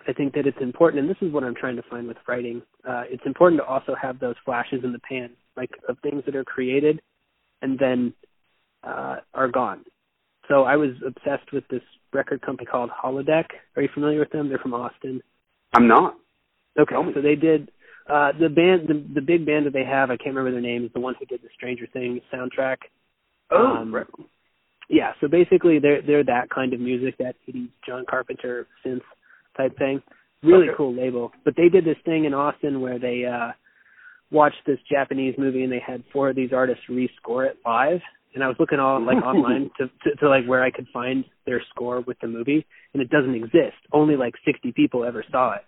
[0.08, 2.62] I think that it's important, and this is what I'm trying to find with writing.
[2.88, 6.36] Uh, it's important to also have those flashes in the pan, like of things that
[6.36, 7.02] are created
[7.62, 8.14] and then
[8.84, 9.86] uh, are gone.
[10.48, 11.82] So I was obsessed with this
[12.14, 13.46] record company called Holodeck.
[13.76, 14.50] Are you familiar with them?
[14.50, 15.22] They're from Austin.
[15.74, 16.16] I'm not.
[16.78, 17.72] Okay, so they did
[18.08, 20.86] uh the band the the big band that they have, I can't remember their name,
[20.86, 22.78] is the one who did the Stranger Things soundtrack.
[23.52, 24.08] Oh, Um, right.
[24.90, 29.02] Yeah, so basically they're they're that kind of music, that 80s John Carpenter synth
[29.58, 30.02] type thing.
[30.44, 30.78] Really Okay.
[30.78, 31.32] cool label.
[31.44, 33.52] But they did this thing in Austin where they uh
[34.32, 38.02] watched this Japanese movie and they had four of these artists rescore it live
[38.36, 41.24] and I was looking all like online to, to to like where I could find
[41.46, 43.78] their score with the movie, and it doesn't exist.
[43.92, 45.66] Only like 60 people ever saw it,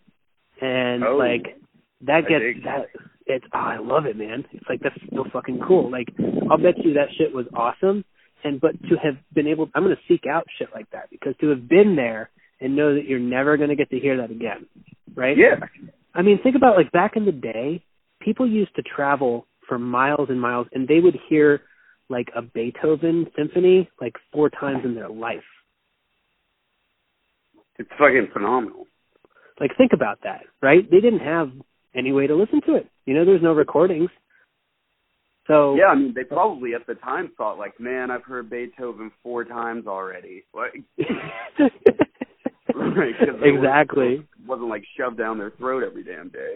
[0.62, 1.58] and Oh, like
[2.02, 2.88] that gets that.
[3.28, 4.46] It's oh, I love it, man.
[4.54, 5.92] It's like that's so fucking cool.
[5.92, 6.08] Like
[6.50, 8.06] I'll bet you that shit was awesome,
[8.44, 11.50] and but to have been able, I'm gonna seek out shit like that because to
[11.50, 12.30] have been there
[12.62, 14.66] and know that you're never gonna get to hear that again,
[15.16, 15.38] right?
[15.38, 15.66] Yeah.
[16.14, 17.84] I mean, think about like back in the day,
[18.22, 21.62] people used to travel for miles and miles, and they would hear
[22.10, 25.44] like a Beethoven symphony like four times in their life.
[27.78, 28.88] It's fucking phenomenal.
[29.60, 30.90] Like, think about that, right?
[30.90, 31.52] They didn't have
[31.98, 32.88] any way to listen to it.
[33.06, 34.10] You know, there's no recordings.
[35.48, 39.12] So Yeah, I mean, they probably at the time thought like, man, I've heard Beethoven
[39.24, 40.44] four times already.
[40.54, 40.84] Like,
[42.76, 44.18] Right, exactly.
[44.18, 46.56] was- wasn't like shoved down their throat every damn day.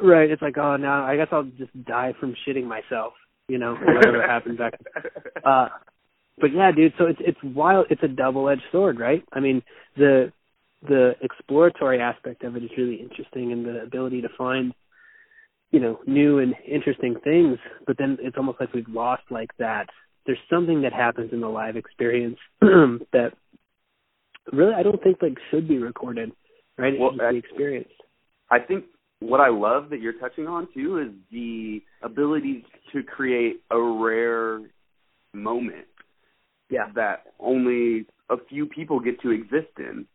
[0.00, 0.30] Right.
[0.30, 3.12] It's like, oh, now I guess I'll just die from shitting myself.
[3.48, 4.74] You know, whatever happened back.
[5.44, 5.68] Uh,
[6.40, 6.94] but yeah, dude.
[6.98, 7.86] So it's it's wild.
[7.90, 9.22] It's a double edged sword, right?
[9.32, 9.62] I mean,
[9.96, 10.32] the
[10.86, 14.72] the exploratory aspect of it is really interesting, and the ability to find,
[15.70, 17.58] you know, new and interesting things.
[17.86, 19.86] But then it's almost like we've lost like that.
[20.26, 23.32] There's something that happens in the live experience that
[24.52, 26.32] really I don't think like should be recorded,
[26.78, 26.94] right?
[26.98, 27.88] Well, just I- the experience.
[28.50, 28.84] I think
[29.20, 34.60] what I love that you're touching on too is the ability to create a rare
[35.32, 35.86] moment
[36.68, 36.90] Yeah.
[36.94, 40.06] that only a few people get to exist in,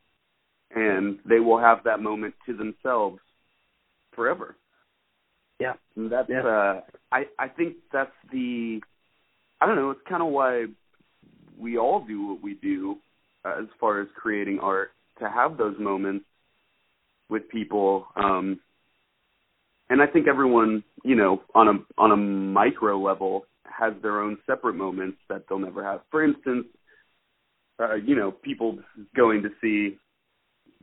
[0.78, 3.20] and they will have that moment to themselves
[4.16, 4.56] forever.
[5.60, 5.74] Yeah.
[5.96, 6.46] And that's Yeah.
[6.46, 8.82] uh I I think that's the
[9.60, 10.66] I don't know, it's kind of why
[11.58, 12.98] we all do what we do
[13.44, 16.26] uh, as far as creating art to have those moments
[17.30, 18.60] with people um
[19.90, 24.38] and I think everyone, you know, on a on a micro level has their own
[24.46, 26.02] separate moments that they'll never have.
[26.12, 26.66] For instance,
[27.80, 28.80] uh, you know, people
[29.16, 29.98] going to see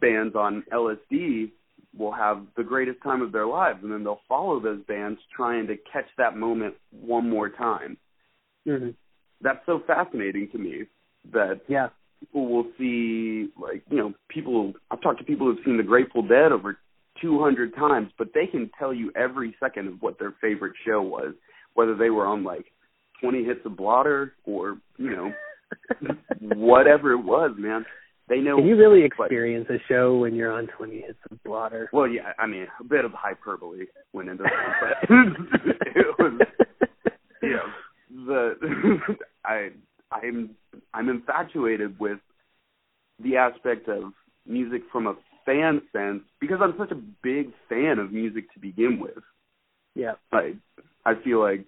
[0.01, 1.51] bands on LSD
[1.97, 5.67] will have the greatest time of their lives and then they'll follow those bands trying
[5.67, 7.97] to catch that moment one more time.
[8.67, 8.91] hmm
[9.41, 10.85] That's so fascinating to me
[11.33, 11.89] that Yeah.
[12.21, 16.23] people will see like, you know, people I've talked to people who've seen the Grateful
[16.23, 16.79] Dead over
[17.21, 21.35] 200 times, but they can tell you every second of what their favorite show was,
[21.75, 22.67] whether they were on like
[23.21, 25.33] 20 hits of blotter or, you know,
[26.41, 27.87] whatever it was, man.
[28.29, 31.43] They know Can you really but- experience a show when you're on 20 hits of
[31.45, 31.91] blotter?
[31.93, 35.11] Well, yeah, I mean, a bit of hyperbole went into that, but
[35.97, 36.41] it was,
[37.43, 37.67] you know,
[38.27, 39.71] the I
[40.11, 40.57] I'm
[40.95, 42.19] I'm infatuated with
[43.23, 44.13] the aspect of
[44.47, 45.15] music from a
[45.45, 49.23] fan sense because I'm such a big fan of music to begin with.
[49.95, 50.15] yeah.
[50.33, 50.55] I
[51.05, 51.67] I feel like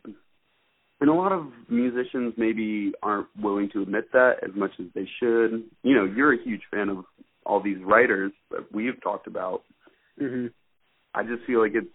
[1.00, 5.08] and a lot of musicians maybe aren't willing to admit that as much as they
[5.20, 5.64] should.
[5.82, 7.04] You know, you're a huge fan of
[7.44, 9.62] all these writers that we've talked about.
[10.18, 10.46] hmm
[11.14, 11.86] I just feel like it's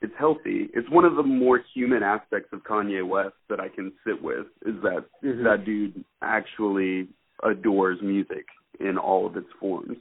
[0.00, 0.68] it's healthy.
[0.74, 4.46] It's one of the more human aspects of Kanye West that I can sit with
[4.64, 5.42] is that Mhm.
[5.42, 7.08] that dude actually
[7.42, 8.46] adores music
[8.78, 9.98] in all of its forms.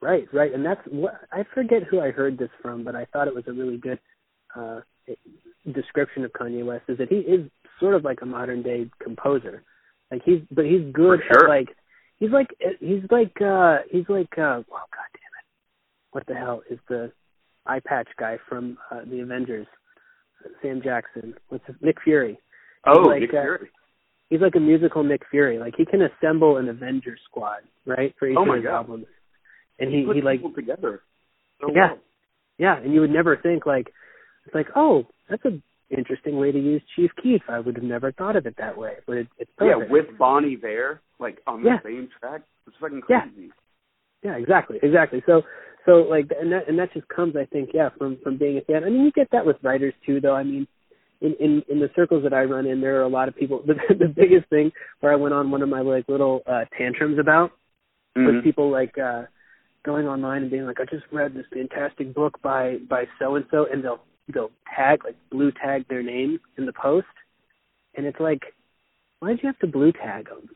[0.00, 3.26] Right, right, and that's what I forget who I heard this from, but I thought
[3.26, 3.98] it was a really good
[4.54, 4.80] uh
[5.72, 7.50] description of Kanye West is that he is
[7.80, 9.62] sort of like a modern day composer.
[10.10, 11.44] Like he's but he's good sure.
[11.44, 11.68] at like
[12.18, 12.48] he's like
[12.80, 15.46] he's like uh he's like uh oh god damn it.
[16.12, 17.12] What the hell is the
[17.66, 19.66] eye patch guy from uh, the Avengers?
[20.62, 21.34] Sam Jackson.
[21.48, 22.38] What's his Nick Fury.
[22.86, 23.70] Oh, like, Nick uh, Fury.
[24.30, 25.58] he's like a musical Nick Fury.
[25.58, 28.74] Like he can assemble an Avengers squad, right, for each Oh of his God.
[28.76, 29.06] albums.
[29.78, 31.02] And he he he like together.
[31.60, 31.88] So Yeah.
[31.92, 31.98] well.
[32.56, 33.88] yeah, and you would never think like
[34.46, 35.60] it's like, oh, that's a
[35.90, 37.42] interesting way to use Chief Keef.
[37.48, 38.94] I would have never thought of it that way.
[39.06, 41.82] But it, it's Yeah, with Bon Iver, like on the Yeah.
[41.82, 42.42] same track.
[42.66, 43.50] It's fucking crazy.
[44.22, 45.22] Yeah, exactly, exactly.
[45.26, 45.42] So,
[45.86, 48.60] so like, and that and that just comes, I think, yeah, from from being a
[48.62, 48.84] fan.
[48.84, 50.34] I mean, you get that with writers too, though.
[50.34, 50.66] I mean,
[51.20, 53.62] in in in the circles that I run in, there are a lot of people.
[53.66, 57.18] The, the biggest thing where I went on one of my like little uh tantrums
[57.18, 57.52] about
[58.16, 58.42] was Mhm.
[58.42, 59.22] people like uh
[59.84, 63.46] going online and being like, I just read this fantastic book by by so and
[63.50, 64.00] so, and they'll
[64.32, 67.06] they'll tag like blue tag their name in the post,
[67.96, 68.42] and it's like,
[69.20, 70.48] why did you have to blue tag them?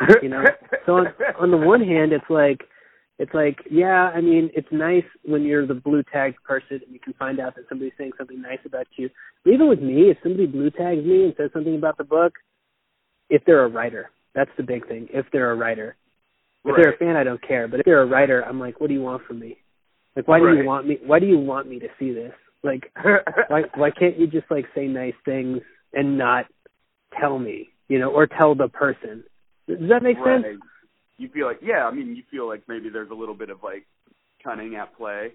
[0.22, 0.44] you know?
[0.84, 1.06] So on
[1.40, 2.60] on the one hand it's like
[3.18, 7.00] it's like yeah i mean it's nice when you're the blue tagged person and you
[7.00, 9.08] can find out that somebody's saying something nice about you.
[9.42, 12.34] But even with me if somebody blue tags me and says something about the book
[13.30, 15.96] if they're a writer that's the big thing if they're a writer.
[16.66, 17.66] If they're a fan i don't care.
[17.68, 19.56] But if they're a writer i'm like what do you want from me?
[20.14, 20.58] Like why do Right.
[20.58, 22.92] you want me why do you want me to see this like
[23.48, 25.60] why why can't you just like say nice things
[25.92, 26.46] and not
[27.18, 29.24] tell me you know, or tell the person.
[29.68, 30.42] Does that make right.
[30.42, 30.60] sense?
[31.18, 33.62] You feel like yeah, I mean, you feel like maybe there's a little bit of
[33.62, 33.86] like
[34.44, 35.32] cunning at play.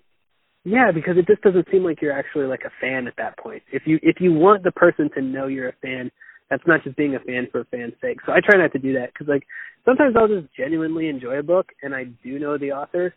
[0.63, 3.63] Yeah, because it just doesn't seem like you're actually like a fan at that point.
[3.72, 6.11] If you if you want the person to know you're a fan,
[6.49, 8.19] that's not just being a fan for a fan's sake.
[8.26, 9.43] So I try not to do that because like
[9.86, 13.15] sometimes I'll just genuinely enjoy a book and I do know the author,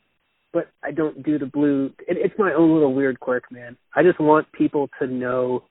[0.54, 1.92] but I don't do the blue.
[2.08, 3.76] It, it's my own little weird quirk, man.
[3.94, 5.64] I just want people to know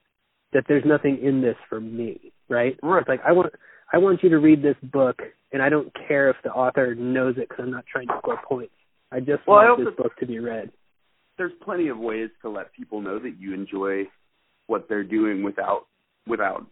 [0.51, 2.77] that there's nothing in this for me, right?
[2.83, 2.99] Right.
[2.99, 3.53] It's like I want
[3.91, 5.19] I want you to read this book,
[5.53, 8.39] and I don't care if the author knows it because I'm not trying to score
[8.47, 8.73] points.
[9.11, 10.71] I just Well, I want also- this book to be read.
[11.37, 14.03] There's plenty of ways to let people know that you enjoy
[14.67, 15.87] what they're doing without
[16.27, 16.67] without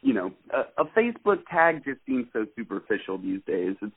[0.00, 3.76] you know a, a Facebook tag just seems so superficial these days.
[3.82, 3.92] It's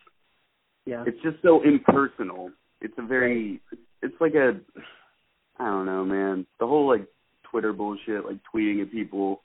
[0.85, 1.03] Yeah.
[1.07, 2.51] it's just so impersonal.
[2.86, 3.59] It's a very
[4.01, 4.59] it's like a
[5.59, 6.45] I don't know, man.
[6.59, 7.07] The whole like
[7.49, 9.41] Twitter bullshit, like tweeting at people.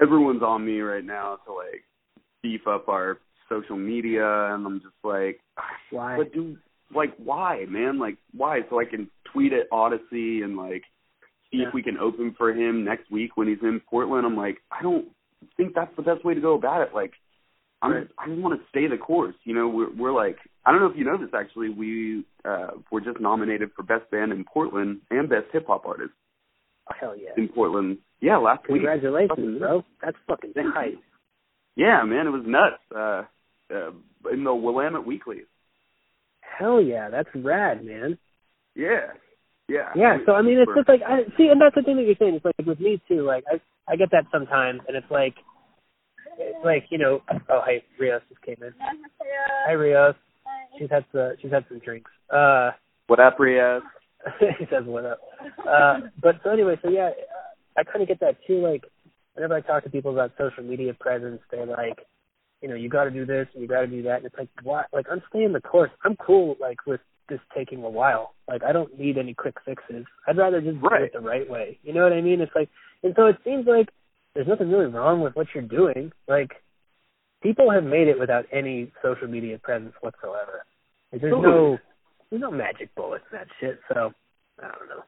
[0.00, 1.84] Everyone's on me right now to like
[2.42, 3.18] beef up our
[3.48, 4.24] social media
[4.54, 5.38] and I'm just like
[5.90, 6.16] Why?
[6.16, 6.56] but do
[6.94, 7.98] like why, man?
[7.98, 8.60] Like why?
[8.70, 10.82] So I can tweet at Oddisee and like
[11.50, 11.68] see Yeah.
[11.68, 14.26] if we can open for him next week when he's in Portland.
[14.26, 15.06] I'm like, I don't
[15.56, 16.94] think that's the best way to go about it.
[16.94, 17.12] Like
[17.82, 18.08] I'm Right.
[18.18, 19.34] I just want to stay the course.
[19.44, 22.68] You know, we're we're like I don't know if you know this actually, we uh
[22.90, 26.12] were just nominated for best band in Portland and best hip hop artist
[27.00, 27.30] Hell yeah.
[27.36, 27.98] in Portland.
[28.20, 28.82] Yeah, last week.
[28.82, 29.84] Congratulations, bro.
[30.02, 30.72] That's fucking you.
[31.74, 32.82] Yeah, man, it was nuts.
[32.94, 33.24] Uh
[33.74, 33.90] uh
[34.32, 35.42] in the Willamette Weekly.
[36.40, 38.18] Hell yeah, that's rad, man.
[38.76, 39.12] Yeah.
[39.68, 39.90] Yeah.
[39.96, 42.16] Yeah, so I mean, it's just like I see, and that's the thing that you're
[42.18, 42.34] saying.
[42.34, 43.22] It's like with me too.
[43.22, 43.60] Like I,
[43.90, 45.34] I get that sometimes, and it's like,
[46.38, 47.22] it's like you know.
[47.48, 48.72] Oh, hey, Rios just came in.
[49.66, 50.14] Hi, Rios.
[50.78, 52.10] She's had the, she's had some drinks.
[52.30, 52.70] Uh,
[53.06, 53.82] What up, Rios?
[54.58, 55.18] he says what up.
[55.68, 57.10] Uh, but so anyway, so yeah,
[57.76, 58.60] I kind of get that too.
[58.62, 58.84] Like
[59.34, 61.98] whenever I talk to people about social media presence, they're like,
[62.60, 64.36] you know, you got to do this and you got to do that, and it's
[64.38, 64.86] like, what?
[64.92, 65.90] Like I'm staying the course.
[66.04, 66.56] I'm cool.
[66.60, 68.34] Like with this taking a while.
[68.48, 70.04] Like I don't need any quick fixes.
[70.26, 71.78] I'd rather just do it the right way.
[71.82, 72.40] You know what I mean?
[72.40, 72.68] It's like,
[73.02, 73.88] and so it seems like
[74.34, 76.12] there's nothing really wrong with what you're doing.
[76.28, 76.52] Like
[77.42, 80.64] people have made it without any social media presence whatsoever.
[81.12, 81.54] Like there's Totally.
[81.54, 81.78] no
[82.30, 83.78] there's no magic bullets in that shit.
[83.92, 84.12] So
[84.58, 85.04] I don't know.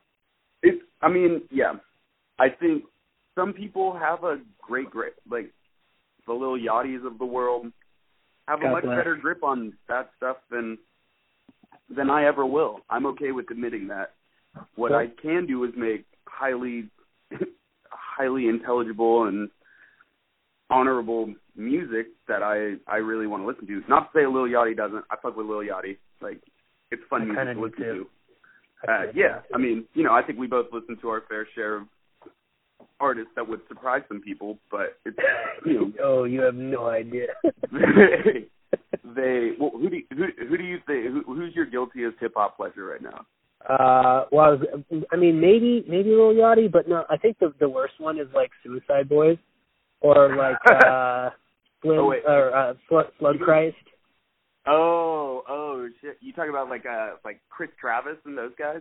[0.62, 1.74] It, I mean, yeah.
[2.38, 2.84] I think
[3.34, 5.50] some people have a great grip, like
[6.26, 7.66] the little yachties of the world
[8.48, 8.98] have a much bless.
[8.98, 10.78] better grip on that stuff than
[11.94, 12.80] than I ever will.
[12.90, 14.12] I'm okay with admitting that.
[14.76, 14.92] What.
[14.92, 16.88] I can do is make highly
[18.16, 19.50] highly intelligible and
[20.70, 23.82] honorable music that I I really want to listen to.
[23.88, 25.04] Not to say Lil Yachty doesn't.
[25.10, 25.96] I fuck with Lil Yachty.
[26.20, 26.40] Like
[26.90, 28.06] it's fun I music to listen too.
[28.86, 28.92] to.
[28.92, 31.76] Uh, yeah, I mean, you know, I think we both listen to our fair share
[31.76, 31.86] of
[33.00, 35.16] artists that would surprise some people, but it's
[35.64, 37.28] you know oh, you have no idea.
[37.72, 39.50] they.
[39.58, 42.56] Well, who do you, who who do you think who, who's your guiltiest hip hop
[42.56, 43.26] pleasure right now?
[43.68, 47.52] Uh, well, I, was, I mean, maybe maybe Lil Yachty, but no, I think the
[47.60, 49.38] the worst one is like Suicide Boys,
[50.00, 51.30] or like uh,
[51.82, 53.76] Slim, Oh, or uh, Flood, Flood Christ.
[54.66, 56.16] Oh, oh shit!
[56.20, 58.80] You talking about like uh like Chris Travis and those guys?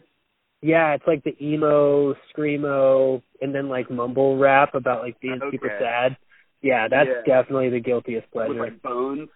[0.61, 5.71] Yeah, it's like the emo, screamo, and then like mumble rap about like being super
[5.79, 6.15] sad.
[6.61, 7.41] Yeah, that's Yeah.
[7.41, 9.27] definitely the guiltiest With like Bones.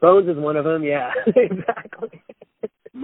[0.00, 0.84] Bones is one of them.
[0.84, 2.22] Yeah, exactly.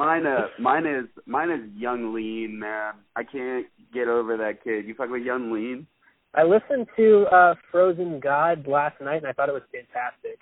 [0.02, 2.94] Mine uh mine is mine is Yung Lean, man.
[3.14, 4.84] I can't get over that kid.
[4.84, 5.86] You fuck with Yung Lean?
[6.34, 10.40] I listened to uh Frozen God last night, and I thought it was fantastic.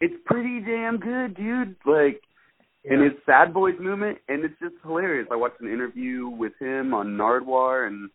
[0.00, 1.76] It's pretty damn good, dude.
[1.84, 2.22] Like
[2.84, 2.94] Yeah.
[2.94, 5.28] and his sad boys movement and it's just hilarious.
[5.30, 8.08] I watched an interview with him on Nardwuar and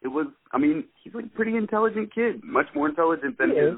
[0.00, 3.74] it was I mean, he's like a pretty intelligent kid, much more intelligent than his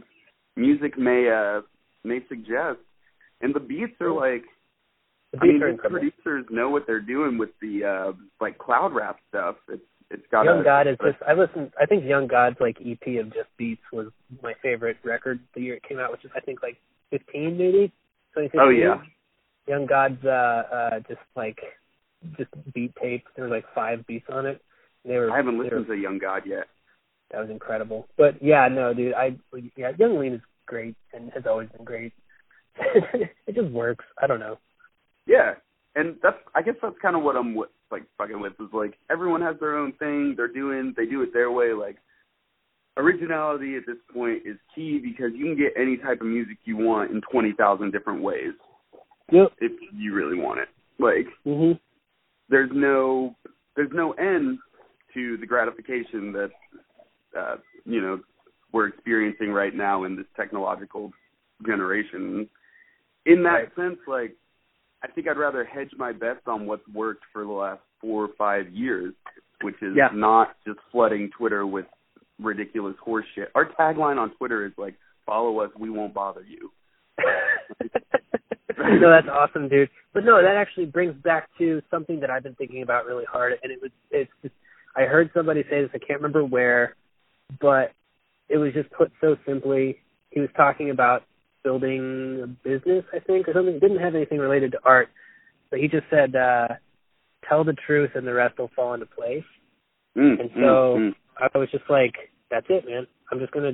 [0.55, 1.63] music may uh
[2.05, 2.79] may suggest.
[3.41, 4.45] And the beats are like
[5.41, 6.01] I mean beats are his incredible.
[6.01, 9.57] producers know what they're doing with the uh like cloud rap stuff.
[9.69, 12.57] It's it's got Young a, God is a- just I listened I think Yung Gud's
[12.61, 14.09] like EP of just beats was
[14.43, 16.77] my favorite record the year it came out, which is I think like
[17.11, 17.93] fifteen maybe.
[18.59, 19.03] Oh yeah.
[19.67, 21.59] Yung Gud's uh uh just like
[22.37, 23.25] just beat tape.
[23.35, 24.61] There were like five beats on it.
[25.05, 26.67] They were I haven't listened were, to Yung Gud yet.
[27.31, 28.09] that was incredible.
[28.17, 29.37] But yeah, no, dude, I
[29.77, 32.13] yeah, Yung Lean is great and has always been great.
[33.47, 34.05] it just works.
[34.23, 34.59] I don't know.
[35.27, 35.55] Yeah,
[35.95, 38.95] and that's I guess that's kind of what I'm wi- like fucking with is like
[39.11, 41.97] everyone has their own thing they're doing they do it their way like
[42.97, 46.77] originality at this point is key because you can get any type of music you
[46.77, 48.53] want in twenty thousand different ways
[49.33, 49.53] Yep.
[49.59, 50.69] if you really want it
[50.99, 51.79] like Mhm.
[52.49, 53.37] there's no
[53.75, 54.59] there's no end
[55.15, 56.51] to the gratification that
[57.37, 58.21] uh you know
[58.73, 61.13] we're experiencing right now in this technological
[61.65, 62.49] generation.
[63.25, 63.75] In that Right.
[63.75, 64.37] sense, like
[65.07, 68.31] I think I'd rather hedge my bets on what's worked for the last four or
[68.37, 69.15] five years,
[69.63, 70.09] which is Yeah.
[70.13, 71.87] not just flooding Twitter with
[72.41, 73.49] ridiculous horseshit.
[73.55, 74.95] Our tagline on Twitter is like,
[75.25, 76.73] "Follow us, we won't bother you."
[78.79, 79.89] no, that's awesome, dude.
[80.13, 83.59] But no, that actually brings back to something that I've been thinking about really hard,
[83.63, 84.55] and it was it's just
[84.97, 85.91] I heard somebody say this.
[85.95, 86.97] I can't remember where,
[87.61, 87.93] but
[88.49, 90.01] it was just put so simply.
[90.31, 91.25] He was talking about
[91.67, 93.75] building a business, I think, or something.
[93.75, 95.09] It didn't have anything related to art,
[95.69, 96.69] but he just said, uh,
[97.49, 99.43] "Tell the truth, and the rest will fall into place."
[100.17, 101.15] Mm, And mm, so mm.
[101.37, 102.15] I was just like,
[102.53, 103.09] "That's it, man.
[103.33, 103.73] I'm just gonna."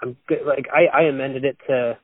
[0.00, 0.46] I'm good.
[0.46, 1.98] Like I, I amended it to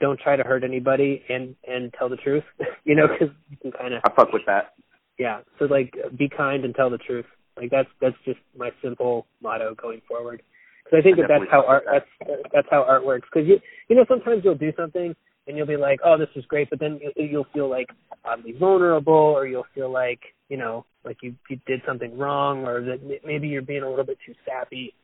[0.00, 2.44] don't try to hurt anybody and and tell the truth,
[2.84, 4.74] you know, because you can kind of I fuck with that.
[5.18, 5.40] yeah.
[5.58, 7.26] So like, be kind and tell the truth.
[7.56, 10.42] Like that's that's just my simple motto going forward.
[10.84, 13.28] Because I think I that that's how art with that's that's how art works.
[13.32, 13.58] Because you
[13.88, 15.14] you know sometimes you'll do something
[15.46, 17.90] and you'll be like, oh, this is great, but then you- you'll feel like
[18.24, 22.80] oddly vulnerable, or you'll feel like you know like you you did something wrong, or
[22.82, 24.94] that maybe you're being a little bit too sappy,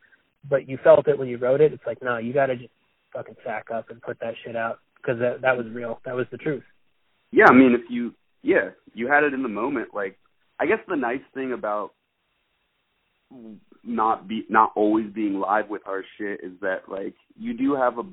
[0.49, 1.73] but you felt it when you wrote it.
[1.73, 2.71] It's like no, you got to just
[3.13, 6.01] fucking sack up and put that shit out because that that was real.
[6.05, 6.65] That was the truth.
[7.31, 9.89] Yeah, I mean, if you, yeah, you had it in the moment.
[9.93, 10.17] Like,
[10.59, 11.93] I guess the nice thing about
[13.85, 17.99] not be not always being live with our shit is that like you do have
[17.99, 18.05] a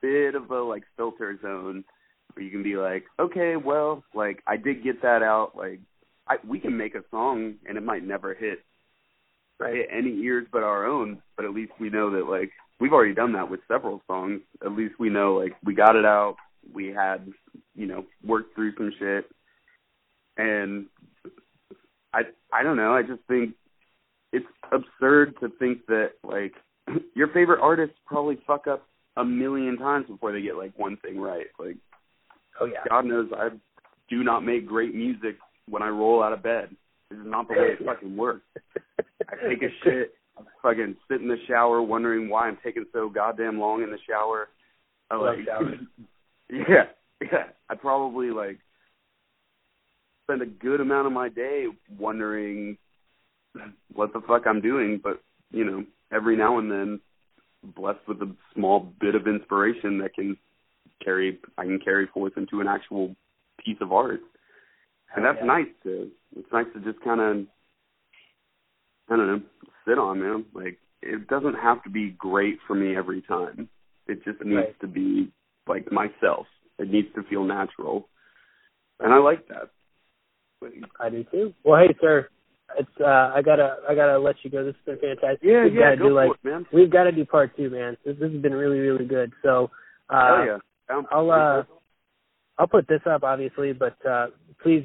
[0.00, 1.84] bit of a like filter zone
[2.34, 5.52] where you can be like, okay, well, like I did get that out.
[5.56, 5.80] Like,
[6.28, 8.60] I we can make a song and it might never hit
[9.60, 13.14] hit any ears but our own, but at least we know that like we've already
[13.14, 14.40] done that with several songs.
[14.64, 16.36] At least we know like we got it out.
[16.72, 17.32] We had,
[17.74, 19.26] you know, worked through some shit.
[20.36, 20.86] And
[22.12, 22.22] I
[22.52, 23.54] I don't know, I just think
[24.34, 26.52] it's absurd to think that like
[27.14, 31.18] your favorite artists probably fuck up a million times before they get like one thing
[31.18, 31.46] right.
[31.58, 31.76] Like
[32.60, 32.84] Oh yeah.
[32.88, 33.48] God knows I
[34.10, 35.36] do not make great music
[35.68, 36.76] when I roll out of bed.
[37.10, 38.44] This is not the way it fucking works.
[39.28, 43.08] I take a shit, I fucking sit in the shower wondering why I'm taking so
[43.08, 44.48] goddamn long in the shower.
[45.10, 45.78] I Love like.
[46.50, 46.84] Yeah.
[47.22, 47.44] Yeah.
[47.70, 48.58] I probably like
[50.24, 51.66] spend a good amount of my day
[51.98, 52.76] wondering
[53.92, 57.00] what the fuck I'm doing, but you know, every now and then
[57.76, 60.36] blessed with a small bit of inspiration that can
[61.02, 63.14] carry I can carry forth into an actual
[63.64, 64.20] piece of art.
[65.14, 65.46] And that's Yeah.
[65.46, 67.46] nice to it's nice to just kinda
[69.08, 69.42] I don't know,
[69.86, 70.44] sit on, man.
[70.54, 73.68] Like it doesn't have to be great for me every time.
[74.06, 74.80] It just needs Right.
[74.80, 75.32] to be
[75.66, 76.46] like myself.
[76.78, 78.08] It needs to feel natural.
[79.00, 79.70] And I like that.
[80.98, 81.54] I do too.
[81.62, 82.28] Well, hey, sir,
[82.78, 84.64] it's uh, I gotta I gotta let you go.
[84.64, 85.40] This has been fantastic.
[85.42, 86.66] yeah, we've yeah, gotta go do like it, man.
[86.72, 87.96] we've got to do part two, man.
[88.04, 89.32] This, this has been really really good.
[89.42, 89.70] So,
[90.10, 91.02] uh, Hell yeah.
[91.10, 91.62] I'll uh.
[92.58, 94.26] I'll put this up obviously, but uh,
[94.62, 94.84] please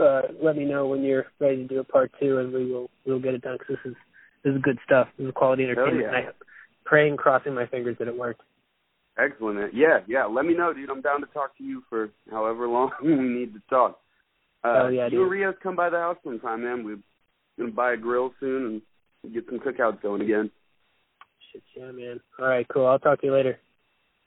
[0.00, 2.90] uh, let me know when you're ready to do a part two, and we will
[3.06, 3.58] we'll get it done.
[3.58, 3.96] Cause this is
[4.44, 5.08] this is good stuff.
[5.18, 6.00] This is quality entertainment.
[6.02, 6.08] yeah.
[6.08, 6.30] And I
[6.84, 8.42] praying, crossing my fingers that it worked.
[9.18, 9.58] Excellent.
[9.58, 9.70] man.
[9.72, 10.26] Yeah, yeah.
[10.26, 10.90] Let me know, dude.
[10.90, 13.98] I'm down to talk to you for however long we need to talk.
[14.62, 15.22] Uh, Hell yeah, you dude.
[15.22, 16.84] and Rios come by the house sometime, man.
[16.84, 16.98] We're
[17.58, 18.82] gonna buy a grill soon
[19.22, 20.50] and get some cookouts going again.
[21.52, 22.20] Shit, yeah, man.
[22.38, 22.86] All right, cool.
[22.86, 23.58] I'll talk to you later.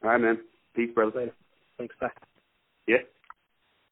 [0.03, 0.39] All right, man.
[0.75, 1.17] Peace, brother.
[1.17, 1.33] Later.
[1.77, 1.95] Thanks.
[1.99, 2.09] Bye.
[2.87, 2.97] Yeah.